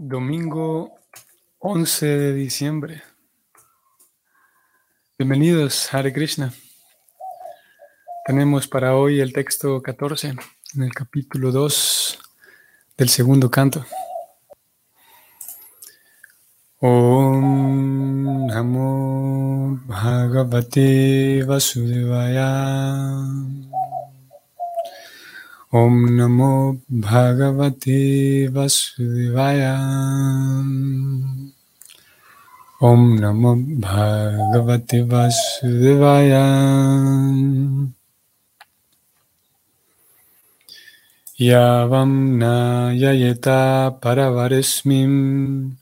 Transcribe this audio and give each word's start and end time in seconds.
Domingo 0.00 0.96
11 1.58 2.06
de 2.06 2.32
diciembre. 2.32 3.02
Bienvenidos, 5.18 5.92
Hare 5.92 6.12
Krishna. 6.12 6.54
Tenemos 8.24 8.68
para 8.68 8.94
hoy 8.94 9.18
el 9.18 9.32
texto 9.32 9.82
14 9.82 10.36
en 10.76 10.82
el 10.84 10.94
capítulo 10.94 11.50
2 11.50 12.16
del 12.96 13.08
segundo 13.08 13.50
canto. 13.50 13.84
Om 16.78 18.46
Namo 18.46 19.80
Bhagavate 19.84 21.42
Vasudevaya. 21.42 23.18
Om 25.70 26.16
Namo 26.16 26.80
Bhagavate 26.88 28.48
Vasudevaya. 28.48 29.76
Om 32.80 33.20
Namo 33.20 33.52
Bhagavate 33.76 35.04
Vasudevaya. 35.04 36.48
Yavam 41.38 42.40
Nayayeta 42.40 44.00
Paravaresmim 44.00 45.76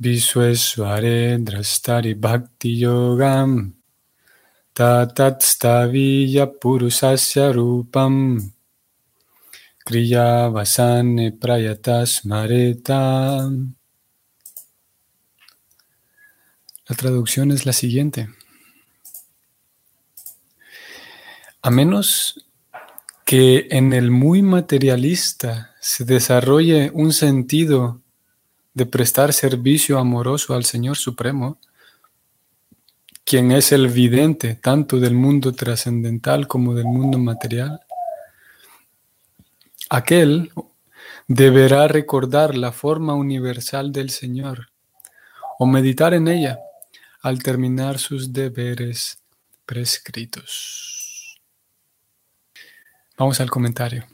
Viswesvare 0.00 1.44
Drastari 1.44 2.18
Bhakti 2.18 2.80
Yogam 2.80 3.74
Tatat 4.74 5.42
Staviya 5.42 6.46
Purusasya 6.58 7.52
Rupam 7.54 8.53
Kriya 9.86 10.48
Vasane 10.48 11.32
Prayatas 11.32 12.24
Mareta. 12.24 13.50
La 16.88 16.96
traducción 16.96 17.50
es 17.52 17.66
la 17.66 17.74
siguiente. 17.74 18.30
A 21.60 21.70
menos 21.70 22.46
que 23.26 23.68
en 23.70 23.92
el 23.92 24.10
muy 24.10 24.40
materialista 24.40 25.74
se 25.80 26.06
desarrolle 26.06 26.90
un 26.94 27.12
sentido 27.12 28.00
de 28.72 28.86
prestar 28.86 29.34
servicio 29.34 29.98
amoroso 29.98 30.54
al 30.54 30.64
Señor 30.64 30.96
Supremo, 30.96 31.58
quien 33.26 33.52
es 33.52 33.70
el 33.70 33.88
vidente 33.88 34.54
tanto 34.54 34.98
del 34.98 35.12
mundo 35.12 35.52
trascendental 35.52 36.48
como 36.48 36.74
del 36.74 36.86
mundo 36.86 37.18
material, 37.18 37.80
Aquel 39.90 40.52
deberá 41.28 41.88
recordar 41.88 42.56
la 42.56 42.72
forma 42.72 43.14
universal 43.14 43.92
del 43.92 44.10
Señor 44.10 44.70
o 45.58 45.66
meditar 45.66 46.14
en 46.14 46.28
ella 46.28 46.58
al 47.20 47.42
terminar 47.42 47.98
sus 47.98 48.32
deberes 48.32 49.18
prescritos. 49.66 51.40
Vamos 53.16 53.40
al 53.40 53.50
comentario. 53.50 54.06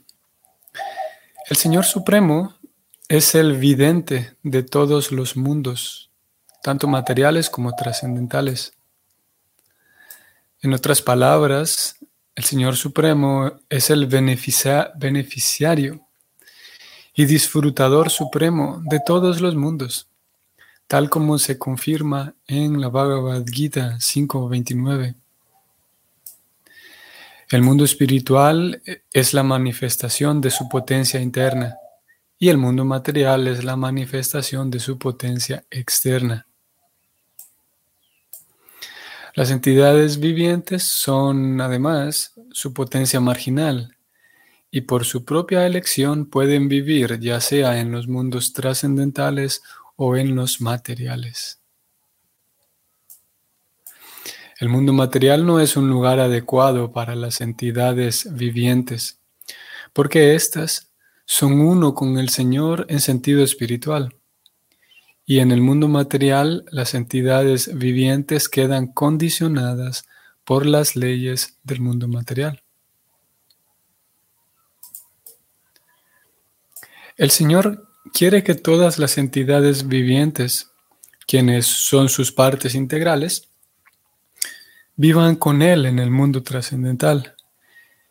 El 1.49 1.57
Señor 1.57 1.85
Supremo 1.85 2.55
es 3.07 3.35
el 3.35 3.57
vidente 3.57 4.37
de 4.43 4.63
todos 4.63 5.11
los 5.11 5.35
mundos, 5.35 6.11
tanto 6.63 6.87
materiales 6.87 7.49
como 7.49 7.75
trascendentales. 7.75 8.73
En 10.61 10.73
otras 10.73 11.01
palabras, 11.01 11.97
el 12.35 12.43
Señor 12.43 12.75
Supremo 12.75 13.59
es 13.69 13.89
el 13.89 14.07
beneficiario 14.07 16.01
y 17.13 17.25
disfrutador 17.25 18.09
supremo 18.09 18.81
de 18.85 19.01
todos 19.05 19.41
los 19.41 19.55
mundos, 19.55 20.07
tal 20.87 21.09
como 21.09 21.37
se 21.37 21.57
confirma 21.57 22.33
en 22.47 22.79
la 22.79 22.87
Bhagavad 22.89 23.43
Gita 23.45 23.97
5.29. 23.97 25.15
El 27.49 27.61
mundo 27.63 27.83
espiritual 27.83 28.81
es 29.11 29.33
la 29.33 29.43
manifestación 29.43 30.39
de 30.39 30.51
su 30.51 30.69
potencia 30.69 31.19
interna 31.19 31.75
y 32.39 32.47
el 32.47 32.57
mundo 32.57 32.85
material 32.85 33.49
es 33.49 33.65
la 33.65 33.75
manifestación 33.75 34.71
de 34.71 34.79
su 34.79 34.97
potencia 34.97 35.65
externa. 35.69 36.47
Las 39.33 39.49
entidades 39.49 40.19
vivientes 40.19 40.83
son 40.83 41.61
además 41.61 42.30
su 42.53 42.73
potencia 42.73 43.19
marginal 43.19 43.95
y 44.69 44.81
por 44.81 45.05
su 45.05 45.25
propia 45.25 45.65
elección 45.65 46.25
pueden 46.25 46.67
vivir 46.67 47.19
ya 47.19 47.41
sea 47.41 47.79
en 47.79 47.91
los 47.91 48.07
mundos 48.07 48.53
trascendentales 48.53 49.61
o 49.95 50.15
en 50.15 50.35
los 50.35 50.61
materiales. 50.61 51.59
El 54.59 54.69
mundo 54.69 54.93
material 54.93 55.45
no 55.45 55.59
es 55.59 55.75
un 55.75 55.89
lugar 55.89 56.19
adecuado 56.19 56.91
para 56.91 57.15
las 57.15 57.41
entidades 57.41 58.27
vivientes, 58.35 59.19
porque 59.91 60.35
éstas 60.35 60.91
son 61.25 61.59
uno 61.59 61.95
con 61.95 62.17
el 62.17 62.29
Señor 62.29 62.85
en 62.87 62.99
sentido 62.99 63.43
espiritual 63.43 64.15
y 65.25 65.39
en 65.39 65.51
el 65.51 65.61
mundo 65.61 65.87
material 65.87 66.65
las 66.71 66.93
entidades 66.93 67.77
vivientes 67.77 68.49
quedan 68.49 68.87
condicionadas 68.87 70.03
por 70.43 70.65
las 70.65 70.95
leyes 70.95 71.57
del 71.63 71.81
mundo 71.81 72.07
material. 72.07 72.63
El 77.17 77.29
Señor 77.29 77.87
quiere 78.13 78.43
que 78.43 78.55
todas 78.55 78.97
las 78.97 79.17
entidades 79.17 79.87
vivientes, 79.87 80.71
quienes 81.27 81.67
son 81.67 82.09
sus 82.09 82.31
partes 82.31 82.73
integrales, 82.73 83.49
vivan 84.95 85.35
con 85.35 85.61
Él 85.61 85.85
en 85.85 85.99
el 85.99 86.11
mundo 86.11 86.43
trascendental. 86.43 87.35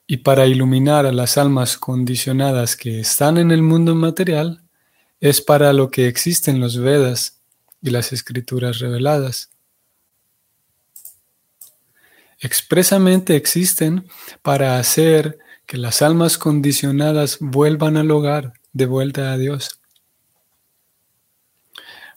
Y 0.06 0.18
para 0.18 0.46
iluminar 0.46 1.06
a 1.06 1.12
las 1.12 1.38
almas 1.38 1.76
condicionadas 1.76 2.76
que 2.76 3.00
están 3.00 3.38
en 3.38 3.50
el 3.50 3.62
mundo 3.62 3.94
material, 3.94 4.62
es 5.20 5.40
para 5.40 5.72
lo 5.72 5.90
que 5.90 6.08
existen 6.08 6.60
los 6.60 6.78
Vedas 6.78 7.40
y 7.82 7.90
las 7.90 8.12
escrituras 8.12 8.78
reveladas. 8.78 9.49
Expresamente 12.40 13.36
existen 13.36 14.08
para 14.42 14.78
hacer 14.78 15.38
que 15.66 15.76
las 15.76 16.02
almas 16.02 16.38
condicionadas 16.38 17.36
vuelvan 17.40 17.96
al 17.96 18.10
hogar 18.10 18.54
de 18.72 18.86
vuelta 18.86 19.32
a 19.32 19.38
Dios. 19.38 19.80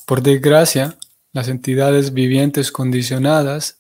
Por 0.06 0.22
desgracia, 0.22 0.97
las 1.33 1.50
entidades 1.50 2.13
vivientes 2.13 2.72
condicionadas, 2.72 3.79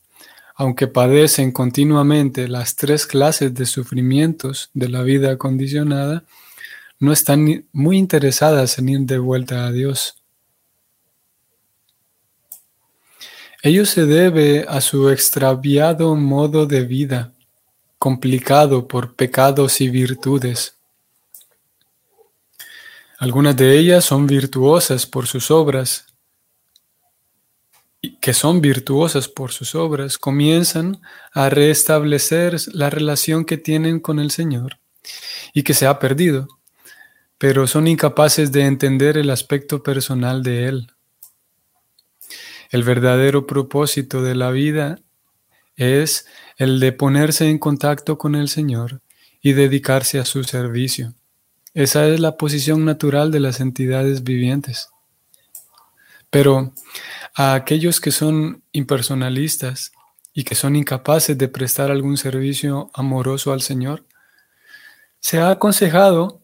aunque 0.55 0.87
padecen 0.87 1.51
continuamente 1.51 2.47
las 2.47 2.75
tres 2.75 3.07
clases 3.07 3.53
de 3.53 3.65
sufrimientos 3.65 4.69
de 4.73 4.89
la 4.89 5.01
vida 5.01 5.37
condicionada, 5.37 6.25
no 6.99 7.11
están 7.11 7.65
muy 7.71 7.97
interesadas 7.97 8.77
en 8.79 8.89
ir 8.89 8.99
de 9.01 9.17
vuelta 9.17 9.65
a 9.65 9.71
Dios. 9.71 10.22
Ello 13.63 13.85
se 13.85 14.05
debe 14.05 14.65
a 14.67 14.81
su 14.81 15.09
extraviado 15.09 16.15
modo 16.15 16.67
de 16.67 16.83
vida, 16.83 17.31
complicado 17.97 18.87
por 18.87 19.15
pecados 19.15 19.81
y 19.81 19.89
virtudes. 19.89 20.75
Algunas 23.17 23.55
de 23.57 23.79
ellas 23.79 24.05
son 24.05 24.27
virtuosas 24.27 25.07
por 25.07 25.25
sus 25.25 25.49
obras, 25.49 26.05
y 28.01 28.17
que 28.17 28.35
son 28.35 28.61
virtuosas 28.61 29.27
por 29.27 29.51
sus 29.51 29.73
obras, 29.73 30.19
comienzan 30.19 31.01
a 31.31 31.49
restablecer 31.49 32.57
la 32.73 32.91
relación 32.91 33.45
que 33.45 33.57
tienen 33.57 33.99
con 33.99 34.19
el 34.19 34.29
Señor 34.29 34.77
y 35.53 35.63
que 35.63 35.73
se 35.73 35.87
ha 35.87 35.97
perdido 35.97 36.47
pero 37.43 37.67
son 37.67 37.89
incapaces 37.89 38.53
de 38.53 38.61
entender 38.61 39.17
el 39.17 39.29
aspecto 39.29 39.83
personal 39.83 40.43
de 40.43 40.65
Él. 40.65 40.92
El 42.73 42.81
verdadero 42.81 43.45
propósito 43.45 44.23
de 44.23 44.33
la 44.33 44.49
vida 44.49 44.97
es 45.75 46.25
el 46.57 46.79
de 46.79 46.91
ponerse 46.91 47.47
en 47.47 47.59
contacto 47.59 48.17
con 48.17 48.33
el 48.33 48.49
Señor 48.49 49.03
y 49.43 49.53
dedicarse 49.53 50.17
a 50.17 50.25
su 50.25 50.43
servicio. 50.43 51.13
Esa 51.75 52.07
es 52.07 52.19
la 52.19 52.35
posición 52.35 52.83
natural 52.83 53.29
de 53.29 53.41
las 53.41 53.59
entidades 53.59 54.23
vivientes. 54.23 54.89
Pero 56.31 56.73
a 57.35 57.53
aquellos 57.53 58.01
que 58.01 58.09
son 58.09 58.63
impersonalistas 58.71 59.91
y 60.33 60.43
que 60.43 60.55
son 60.55 60.75
incapaces 60.75 61.37
de 61.37 61.49
prestar 61.49 61.91
algún 61.91 62.17
servicio 62.17 62.89
amoroso 62.95 63.53
al 63.53 63.61
Señor, 63.61 64.03
se 65.19 65.37
ha 65.37 65.51
aconsejado 65.51 66.41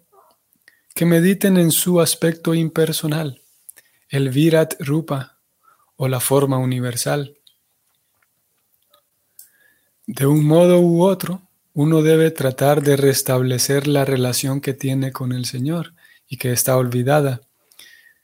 que 0.94 1.06
mediten 1.06 1.58
en 1.58 1.72
su 1.72 2.00
aspecto 2.00 2.54
impersonal, 2.54 3.42
el 4.10 4.30
Virat 4.30 4.76
Rupa 4.80 5.39
o 6.02 6.08
la 6.08 6.22
forma 6.22 6.58
universal. 6.58 7.36
De 10.08 10.26
un 10.26 10.46
modo 10.46 10.80
u 10.80 11.04
otro, 11.04 11.42
uno 11.74 12.02
debe 12.02 12.32
tratar 12.32 12.82
de 12.82 12.96
restablecer 12.96 13.86
la 13.86 14.06
relación 14.06 14.62
que 14.62 14.74
tiene 14.74 15.12
con 15.12 15.34
el 15.34 15.46
Señor 15.46 15.94
y 16.30 16.38
que 16.38 16.54
está 16.54 16.78
olvidada, 16.78 17.42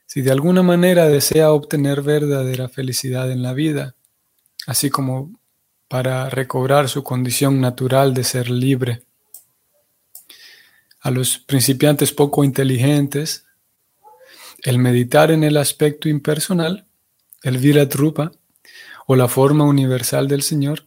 si 0.06 0.22
de 0.22 0.32
alguna 0.32 0.62
manera 0.62 1.06
desea 1.06 1.52
obtener 1.52 2.00
verdadera 2.00 2.70
felicidad 2.70 3.30
en 3.30 3.42
la 3.42 3.52
vida, 3.52 3.94
así 4.66 4.88
como 4.88 5.30
para 5.86 6.30
recobrar 6.30 6.88
su 6.88 7.04
condición 7.04 7.60
natural 7.60 8.14
de 8.14 8.24
ser 8.24 8.48
libre. 8.48 9.02
A 11.00 11.10
los 11.10 11.36
principiantes 11.36 12.10
poco 12.10 12.42
inteligentes, 12.42 13.44
el 14.62 14.78
meditar 14.78 15.30
en 15.30 15.44
el 15.44 15.58
aspecto 15.58 16.08
impersonal, 16.08 16.85
el 17.42 17.58
Virat 17.58 17.94
Rupa, 17.94 18.32
o 19.06 19.16
la 19.16 19.28
forma 19.28 19.64
universal 19.64 20.28
del 20.28 20.42
Señor, 20.42 20.84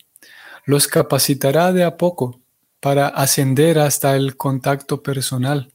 los 0.66 0.88
capacitará 0.88 1.72
de 1.72 1.84
a 1.84 1.98
poco 1.98 2.42
para 2.80 3.08
ascender 3.08 3.80
hasta 3.80 4.16
el 4.16 4.38
contacto 4.38 5.02
personal. 5.02 5.74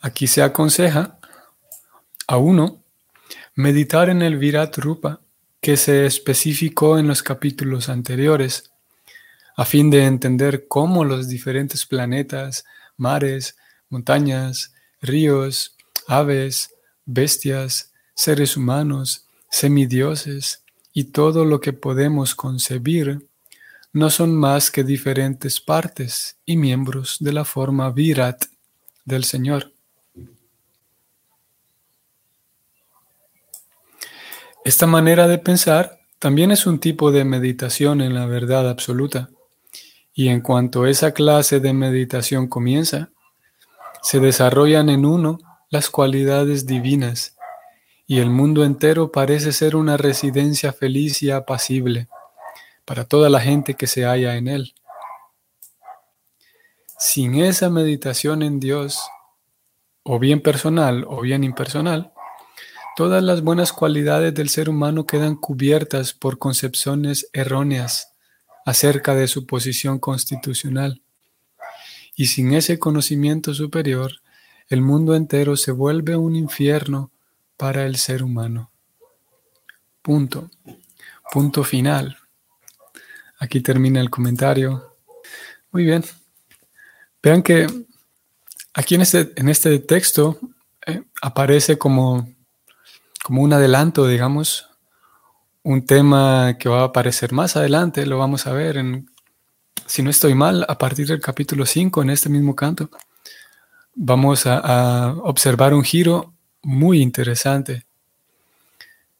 Aquí 0.00 0.26
se 0.26 0.42
aconseja 0.42 1.18
a 2.26 2.36
uno 2.36 2.82
meditar 3.54 4.08
en 4.08 4.22
el 4.22 4.36
Virat 4.36 4.76
Rupa 4.78 5.20
que 5.60 5.76
se 5.76 6.06
especificó 6.06 6.98
en 6.98 7.08
los 7.08 7.22
capítulos 7.22 7.88
anteriores, 7.88 8.70
a 9.56 9.64
fin 9.64 9.90
de 9.90 10.04
entender 10.04 10.68
cómo 10.68 11.04
los 11.04 11.28
diferentes 11.28 11.86
planetas, 11.86 12.64
mares, 12.96 13.56
montañas, 13.88 14.74
ríos, 15.00 15.75
aves, 16.06 16.74
bestias, 17.04 17.92
seres 18.14 18.56
humanos, 18.56 19.26
semidioses 19.50 20.64
y 20.92 21.04
todo 21.04 21.44
lo 21.44 21.60
que 21.60 21.72
podemos 21.72 22.34
concebir 22.34 23.26
no 23.92 24.10
son 24.10 24.36
más 24.36 24.70
que 24.70 24.84
diferentes 24.84 25.60
partes 25.60 26.36
y 26.44 26.56
miembros 26.56 27.16
de 27.20 27.32
la 27.32 27.44
forma 27.44 27.90
Virat 27.90 28.44
del 29.04 29.24
Señor. 29.24 29.72
Esta 34.64 34.86
manera 34.86 35.28
de 35.28 35.38
pensar 35.38 36.00
también 36.18 36.50
es 36.50 36.66
un 36.66 36.80
tipo 36.80 37.12
de 37.12 37.24
meditación 37.24 38.00
en 38.00 38.14
la 38.14 38.26
verdad 38.26 38.68
absoluta. 38.68 39.30
Y 40.12 40.28
en 40.28 40.40
cuanto 40.40 40.86
esa 40.86 41.12
clase 41.12 41.60
de 41.60 41.72
meditación 41.72 42.48
comienza, 42.48 43.10
se 44.02 44.18
desarrollan 44.18 44.88
en 44.88 45.06
uno 45.06 45.38
las 45.76 45.90
cualidades 45.90 46.64
divinas 46.64 47.36
y 48.06 48.20
el 48.20 48.30
mundo 48.30 48.64
entero 48.64 49.12
parece 49.12 49.52
ser 49.52 49.76
una 49.76 49.98
residencia 49.98 50.72
feliz 50.72 51.22
y 51.22 51.30
apacible 51.30 52.08
para 52.86 53.04
toda 53.04 53.28
la 53.28 53.40
gente 53.40 53.74
que 53.74 53.86
se 53.86 54.04
halla 54.06 54.36
en 54.36 54.48
él. 54.48 54.74
Sin 56.98 57.34
esa 57.34 57.68
meditación 57.68 58.42
en 58.42 58.58
Dios, 58.58 58.98
o 60.02 60.18
bien 60.18 60.40
personal 60.40 61.04
o 61.06 61.20
bien 61.20 61.44
impersonal, 61.44 62.14
Todas 62.96 63.22
las 63.22 63.42
buenas 63.42 63.74
cualidades 63.74 64.32
del 64.32 64.48
ser 64.48 64.70
humano 64.70 65.04
quedan 65.04 65.36
cubiertas 65.36 66.14
por 66.14 66.38
concepciones 66.38 67.28
erróneas 67.34 68.14
acerca 68.64 69.14
de 69.14 69.28
su 69.28 69.44
posición 69.44 69.98
constitucional. 69.98 71.02
Y 72.14 72.28
sin 72.28 72.54
ese 72.54 72.78
conocimiento 72.78 73.52
superior, 73.52 74.22
el 74.68 74.80
mundo 74.80 75.14
entero 75.14 75.56
se 75.56 75.72
vuelve 75.72 76.16
un 76.16 76.36
infierno 76.36 77.10
para 77.56 77.86
el 77.86 77.96
ser 77.96 78.22
humano. 78.22 78.70
Punto. 80.02 80.50
Punto 81.32 81.64
final. 81.64 82.16
Aquí 83.38 83.60
termina 83.60 84.00
el 84.00 84.10
comentario. 84.10 84.96
Muy 85.72 85.84
bien. 85.84 86.04
Vean 87.22 87.42
que 87.42 87.66
aquí 88.74 88.94
en 88.94 89.02
este, 89.02 89.32
en 89.36 89.48
este 89.48 89.78
texto 89.78 90.38
eh, 90.86 91.02
aparece 91.20 91.76
como 91.78 92.28
como 93.26 93.42
un 93.42 93.52
adelanto, 93.52 94.06
digamos, 94.06 94.68
un 95.64 95.84
tema 95.84 96.58
que 96.60 96.68
va 96.68 96.82
a 96.82 96.84
aparecer 96.84 97.32
más 97.32 97.56
adelante, 97.56 98.06
lo 98.06 98.18
vamos 98.18 98.46
a 98.46 98.52
ver 98.52 98.76
en, 98.76 99.10
si 99.84 100.04
no 100.04 100.10
estoy 100.10 100.36
mal, 100.36 100.64
a 100.68 100.78
partir 100.78 101.08
del 101.08 101.20
capítulo 101.20 101.66
5, 101.66 102.02
en 102.02 102.10
este 102.10 102.28
mismo 102.28 102.54
canto, 102.54 102.88
vamos 103.96 104.46
a, 104.46 105.14
observar 105.24 105.74
un 105.74 105.82
giro 105.82 106.32
muy 106.62 107.00
interesante. 107.00 107.84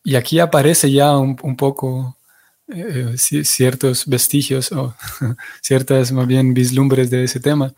Y 0.04 0.14
aquí 0.14 0.38
aparece 0.38 0.92
ya 0.92 1.16
un, 1.16 1.56
poco 1.56 2.16
eh, 2.68 3.14
ciertos 3.16 4.06
vestigios 4.06 4.70
o 4.70 4.94
ciertas 5.62 6.12
más 6.12 6.26
bien 6.28 6.54
vislumbres 6.54 7.10
de 7.10 7.24
ese 7.24 7.40
tema. 7.40 7.74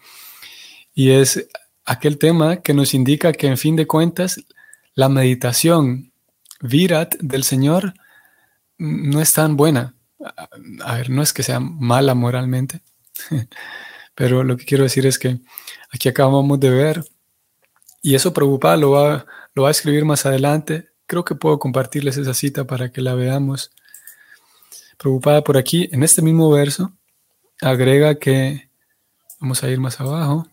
Y 0.95 1.11
es 1.11 1.49
aquel 1.87 2.19
tema 2.19 2.59
que 2.59 2.75
nos 2.75 2.93
indica 2.93 3.33
que 3.33 3.47
en 3.47 3.57
fin 3.57 3.77
de 3.77 3.87
cuentas 3.87 4.41
la 4.95 5.09
meditación 5.09 6.13
Virat 6.61 7.15
del 7.21 7.45
Señor 7.45 7.95
no 8.79 9.21
es 9.21 9.33
tan 9.33 9.57
buena. 9.57 9.95
A 10.85 10.97
ver, 10.97 11.11
no 11.11 11.23
es 11.23 11.33
que 11.33 11.45
sea 11.45 11.61
mala 11.61 12.15
moralmente, 12.15 12.81
pero 14.19 14.43
lo 14.43 14.57
que 14.57 14.65
quiero 14.65 14.83
decir 14.83 15.07
es 15.07 15.17
que 15.17 15.39
aquí 15.93 16.09
acabamos 16.09 16.59
de 16.59 16.71
ver, 16.71 17.05
y 18.03 18.17
eso 18.17 18.35
preocupa, 18.35 18.77
lo 18.77 18.91
va, 18.91 19.25
lo 19.55 19.63
va 19.63 19.69
a 19.69 19.71
escribir 19.71 20.05
más 20.05 20.27
adelante. 20.27 20.89
Creo 21.07 21.25
que 21.25 21.37
puedo 21.37 21.61
compartirles 21.61 22.17
esa 22.17 22.35
cita 22.35 22.65
para 22.65 22.91
que 22.91 23.01
la 23.01 23.15
veamos. 23.15 23.71
Preocupada 24.99 25.45
por 25.45 25.57
aquí, 25.57 25.89
en 25.93 26.03
este 26.03 26.21
mismo 26.21 26.51
verso, 26.51 26.93
agrega 27.61 28.17
que, 28.17 28.69
vamos 29.39 29.63
a 29.63 29.71
ir 29.71 29.79
más 29.79 30.01
abajo, 30.01 30.49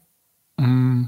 mm, 0.58 1.06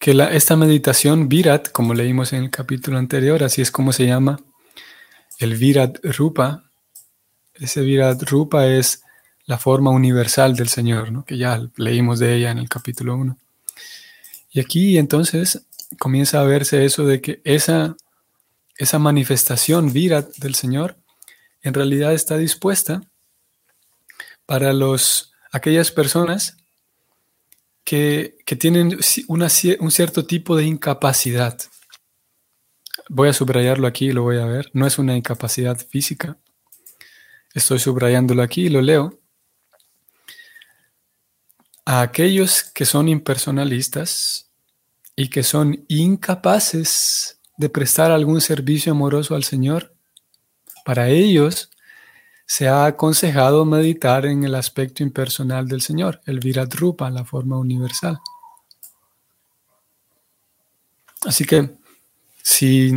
que 0.00 0.10
esta 0.32 0.56
meditación 0.56 1.28
Virat, 1.28 1.70
como 1.70 1.94
leímos 1.94 2.32
en 2.32 2.42
el 2.42 2.50
capítulo 2.50 2.98
anterior, 2.98 3.44
así 3.44 3.62
es 3.62 3.70
como 3.70 3.92
se 3.92 4.04
llama 4.04 4.40
el 5.38 5.54
Virat 5.54 5.98
Rupa, 6.02 6.67
ese 7.60 7.82
Virat 7.82 8.22
Rupa 8.22 8.66
es 8.66 9.02
la 9.46 9.58
forma 9.58 9.90
universal 9.90 10.56
del 10.56 10.68
Señor, 10.68 11.10
¿no? 11.10 11.24
que 11.24 11.38
ya 11.38 11.68
leímos 11.76 12.18
de 12.18 12.36
ella 12.36 12.50
en 12.50 12.58
el 12.58 12.68
capítulo 12.68 13.16
1. 13.16 13.38
Y 14.50 14.60
aquí 14.60 14.98
entonces 14.98 15.64
comienza 15.98 16.40
a 16.40 16.44
verse 16.44 16.84
eso 16.84 17.06
de 17.06 17.20
que 17.20 17.40
esa, 17.44 17.96
esa 18.76 18.98
manifestación 18.98 19.92
Virat 19.92 20.28
del 20.36 20.54
Señor 20.54 20.98
en 21.62 21.74
realidad 21.74 22.12
está 22.12 22.36
dispuesta 22.36 23.02
para 24.46 24.72
los, 24.72 25.32
aquellas 25.52 25.90
personas 25.90 26.56
que, 27.84 28.36
tienen 28.58 28.98
un 29.28 29.90
cierto 29.90 30.26
tipo 30.26 30.56
de 30.56 30.64
incapacidad. 30.64 31.58
Voy 33.08 33.30
a 33.30 33.32
subrayarlo 33.32 33.86
aquí 33.86 34.06
y 34.06 34.12
lo 34.12 34.22
voy 34.22 34.38
a 34.38 34.44
ver. 34.44 34.70
No 34.74 34.86
es 34.86 34.98
una 34.98 35.16
incapacidad 35.16 35.78
física. 35.78 36.36
Estoy 37.54 37.78
subrayándolo 37.78 38.42
aquí 38.42 38.66
y 38.66 38.68
lo 38.68 38.80
leo. 38.80 39.18
A 41.84 42.02
aquellos 42.02 42.62
que 42.62 42.84
son 42.84 43.08
impersonalistas 43.08 44.50
y 45.16 45.28
que 45.30 45.42
son 45.42 45.84
incapaces 45.88 47.40
de 47.56 47.68
prestar 47.68 48.10
algún 48.10 48.40
servicio 48.40 48.92
amoroso 48.92 49.34
al 49.34 49.44
Señor, 49.44 49.94
para 50.84 51.08
ellos 51.08 51.70
se 52.46 52.68
ha 52.68 52.86
aconsejado 52.86 53.64
meditar 53.64 54.24
en 54.24 54.44
el 54.44 54.54
aspecto 54.54 55.02
impersonal 55.02 55.68
del 55.68 55.82
Señor, 55.82 56.20
el 56.24 56.40
Viratrupa, 56.40 57.10
la 57.10 57.24
forma 57.24 57.58
universal. 57.58 58.18
Así 61.26 61.44
que, 61.44 61.76
si, 62.42 62.92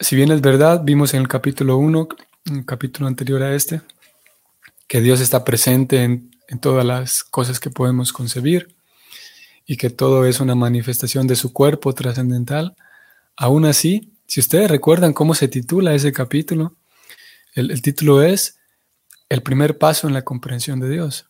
si 0.00 0.16
bien 0.16 0.32
es 0.32 0.40
verdad, 0.40 0.80
vimos 0.82 1.14
en 1.14 1.20
el 1.20 1.28
capítulo 1.28 1.76
1, 1.76 2.08
un 2.50 2.62
capítulo 2.62 3.06
anterior 3.06 3.42
a 3.42 3.54
este, 3.54 3.80
que 4.86 5.00
Dios 5.00 5.20
está 5.20 5.44
presente 5.44 6.02
en, 6.02 6.30
todas 6.60 6.84
las 6.84 7.24
cosas 7.24 7.58
que 7.58 7.70
podemos 7.70 8.12
concebir 8.12 8.76
y 9.66 9.76
que 9.76 9.90
todo 9.90 10.24
es 10.24 10.38
una 10.38 10.54
manifestación 10.54 11.26
de 11.26 11.34
su 11.34 11.52
cuerpo 11.52 11.92
trascendental, 11.94 12.76
aún 13.34 13.64
así, 13.64 14.12
si 14.28 14.38
ustedes 14.38 14.70
recuerdan 14.70 15.14
cómo 15.14 15.34
se 15.34 15.48
titula 15.48 15.94
ese 15.94 16.12
capítulo, 16.12 16.76
el, 17.54 17.82
título 17.82 18.22
es 18.22 18.58
El 19.28 19.42
primer 19.42 19.78
paso 19.78 20.06
en 20.06 20.14
la 20.14 20.22
comprensión 20.22 20.78
de 20.78 20.90
Dios. 20.90 21.28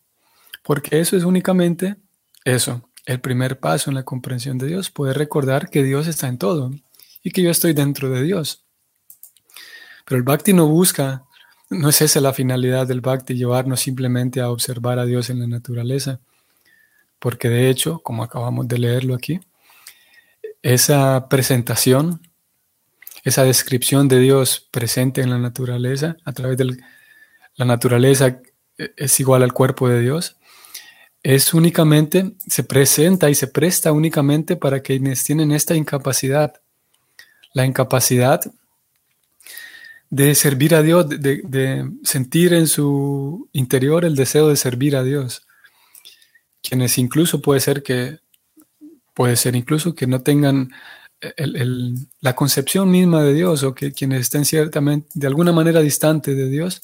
Porque 0.61 0.99
eso 0.99 1.17
es 1.17 1.23
únicamente 1.23 1.95
eso, 2.43 2.87
el 3.07 3.19
primer 3.19 3.59
paso 3.59 3.89
en 3.89 3.95
la 3.95 4.03
comprensión 4.03 4.59
de 4.59 4.67
Dios, 4.67 4.91
poder 4.91 5.17
recordar 5.17 5.71
que 5.71 5.83
Dios 5.83 6.05
está 6.05 6.27
en 6.27 6.37
todo 6.37 6.71
y 7.23 7.31
que 7.31 7.41
yo 7.41 7.49
estoy 7.49 7.73
dentro 7.73 8.11
de 8.11 8.21
Dios. 8.21 8.64
Pero 10.05 10.17
el 10.17 10.23
bhakti 10.23 10.53
no 10.53 10.67
busca, 10.67 11.23
no 11.69 11.89
es 11.89 12.01
esa 12.01 12.21
la 12.21 12.33
finalidad 12.33 12.87
del 12.87 13.01
bhakti, 13.01 13.33
llevarnos 13.33 13.81
simplemente 13.81 14.41
a 14.41 14.49
observar 14.49 14.99
a 14.99 15.05
Dios 15.05 15.29
en 15.29 15.39
la 15.39 15.47
naturaleza, 15.47 16.19
porque 17.19 17.49
de 17.49 17.69
hecho, 17.69 17.99
como 17.99 18.23
acabamos 18.23 18.67
de 18.67 18.79
leerlo 18.79 19.15
aquí, 19.15 19.39
esa 20.61 21.27
presentación 21.29 22.21
esa 23.25 23.43
descripción 23.43 24.07
de 24.07 24.19
Dios 24.19 24.67
presente 24.71 25.21
en 25.21 25.31
la 25.31 25.39
naturaleza 25.39 26.15
a 26.23 26.31
través 26.31 26.57
de 26.57 26.77
la 27.55 27.65
naturaleza 27.65 28.39
es 28.77 29.19
igual 29.19 29.41
al 29.41 29.51
cuerpo 29.51 29.89
de 29.89 29.99
Dios, 29.99 30.37
es 31.23 31.55
únicamente, 31.55 32.33
se 32.47 32.63
presenta 32.63 33.31
y 33.31 33.35
se 33.35 33.47
presta 33.47 33.91
únicamente 33.91 34.55
para 34.55 34.81
quienes 34.81 35.23
tienen 35.23 35.51
esta 35.51 35.73
incapacidad. 35.73 36.61
La 37.53 37.65
incapacidad 37.65 38.41
de 40.09 40.35
servir 40.35 40.75
a 40.75 40.81
Dios, 40.81 41.07
de, 41.09 41.89
sentir 42.03 42.53
en 42.53 42.67
su 42.67 43.49
interior 43.53 44.05
el 44.05 44.15
deseo 44.15 44.49
de 44.49 44.55
servir 44.55 44.95
a 44.95 45.03
Dios. 45.03 45.45
Quienes 46.61 46.97
incluso 46.97 47.41
puede 47.41 47.59
ser 47.59 47.83
que, 47.83 48.19
puede 49.13 49.35
ser 49.35 49.55
incluso 49.55 49.95
que 49.95 50.07
no 50.07 50.21
tengan 50.21 50.71
la 52.19 52.35
concepción 52.35 52.91
misma 52.91 53.23
de 53.23 53.33
Dios 53.33 53.63
o 53.63 53.73
que 53.73 53.93
quienes 53.93 54.21
estén 54.21 54.45
ciertamente 54.45 55.09
de 55.13 55.27
alguna 55.27 55.51
manera 55.51 55.79
distantes 55.81 56.35
de 56.35 56.49
Dios, 56.49 56.81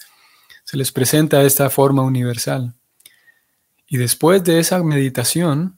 se 0.63 0.77
les 0.77 0.91
presenta 0.91 1.43
esta 1.43 1.69
forma 1.69 2.01
universal. 2.01 2.73
Y 3.87 3.97
después 3.97 4.43
de 4.43 4.59
esa 4.59 4.81
meditación, 4.83 5.77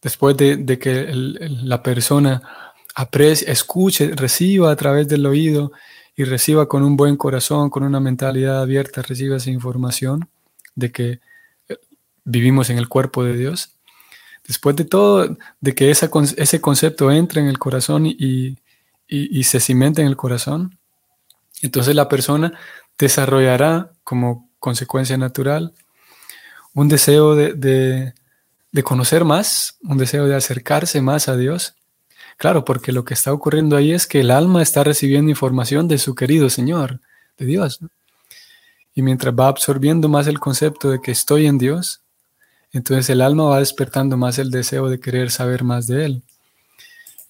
después 0.00 0.36
de, 0.36 0.78
que 0.78 1.10
la 1.12 1.82
persona 1.82 2.71
aprecie, 2.94 3.50
escuche, 3.50 4.10
reciba 4.14 4.70
a 4.70 4.76
través 4.76 5.08
del 5.08 5.26
oído 5.26 5.72
y 6.16 6.24
reciba 6.24 6.68
con 6.68 6.82
un 6.82 6.96
buen 6.96 7.16
corazón, 7.16 7.70
con 7.70 7.82
una 7.82 8.00
mentalidad 8.00 8.62
abierta, 8.62 9.02
reciba 9.02 9.36
esa 9.36 9.50
información 9.50 10.28
de 10.74 10.92
que 10.92 11.20
eh, 11.68 11.78
vivimos 12.24 12.70
en 12.70 12.78
el 12.78 12.88
cuerpo 12.88 13.24
de 13.24 13.36
Dios. 13.36 13.76
Después 14.46 14.76
de 14.76 14.84
todo, 14.84 15.36
de 15.60 15.74
que 15.74 15.90
ese 15.90 16.60
concepto 16.60 17.10
entre 17.12 17.40
en 17.40 17.46
el 17.46 17.58
corazón 17.58 18.06
y, 18.06 18.58
y 19.06 19.44
se 19.44 19.60
cimente 19.60 20.02
en 20.02 20.08
el 20.08 20.16
corazón, 20.16 20.78
entonces 21.62 21.94
la 21.94 22.08
persona 22.08 22.52
desarrollará 22.98 23.92
como 24.04 24.50
consecuencia 24.58 25.16
natural 25.16 25.74
un 26.74 26.88
deseo 26.88 27.34
de, 27.34 28.14
conocer 28.84 29.24
más, 29.24 29.76
un 29.82 29.98
deseo 29.98 30.26
de 30.26 30.34
acercarse 30.34 31.00
más 31.00 31.28
a 31.28 31.36
Dios. 31.36 31.74
Claro, 32.42 32.64
porque 32.64 32.90
lo 32.90 33.04
que 33.04 33.14
está 33.14 33.32
ocurriendo 33.32 33.76
ahí 33.76 33.92
es 33.92 34.08
que 34.08 34.18
el 34.18 34.32
alma 34.32 34.62
está 34.62 34.82
recibiendo 34.82 35.30
información 35.30 35.86
de 35.86 35.96
su 35.96 36.16
querido 36.16 36.50
Señor, 36.50 36.98
de 37.38 37.46
Dios. 37.46 37.78
Y 38.96 39.02
mientras 39.02 39.32
va 39.32 39.46
absorbiendo 39.46 40.08
más 40.08 40.26
el 40.26 40.40
concepto 40.40 40.90
de 40.90 41.00
que 41.00 41.12
estoy 41.12 41.46
en 41.46 41.56
Dios, 41.56 42.00
entonces 42.72 43.08
el 43.10 43.20
alma 43.20 43.44
va 43.44 43.60
despertando 43.60 44.16
más 44.16 44.40
el 44.40 44.50
deseo 44.50 44.88
de 44.88 44.98
querer 44.98 45.30
saber 45.30 45.62
más 45.62 45.86
de 45.86 46.04
Él. 46.04 46.22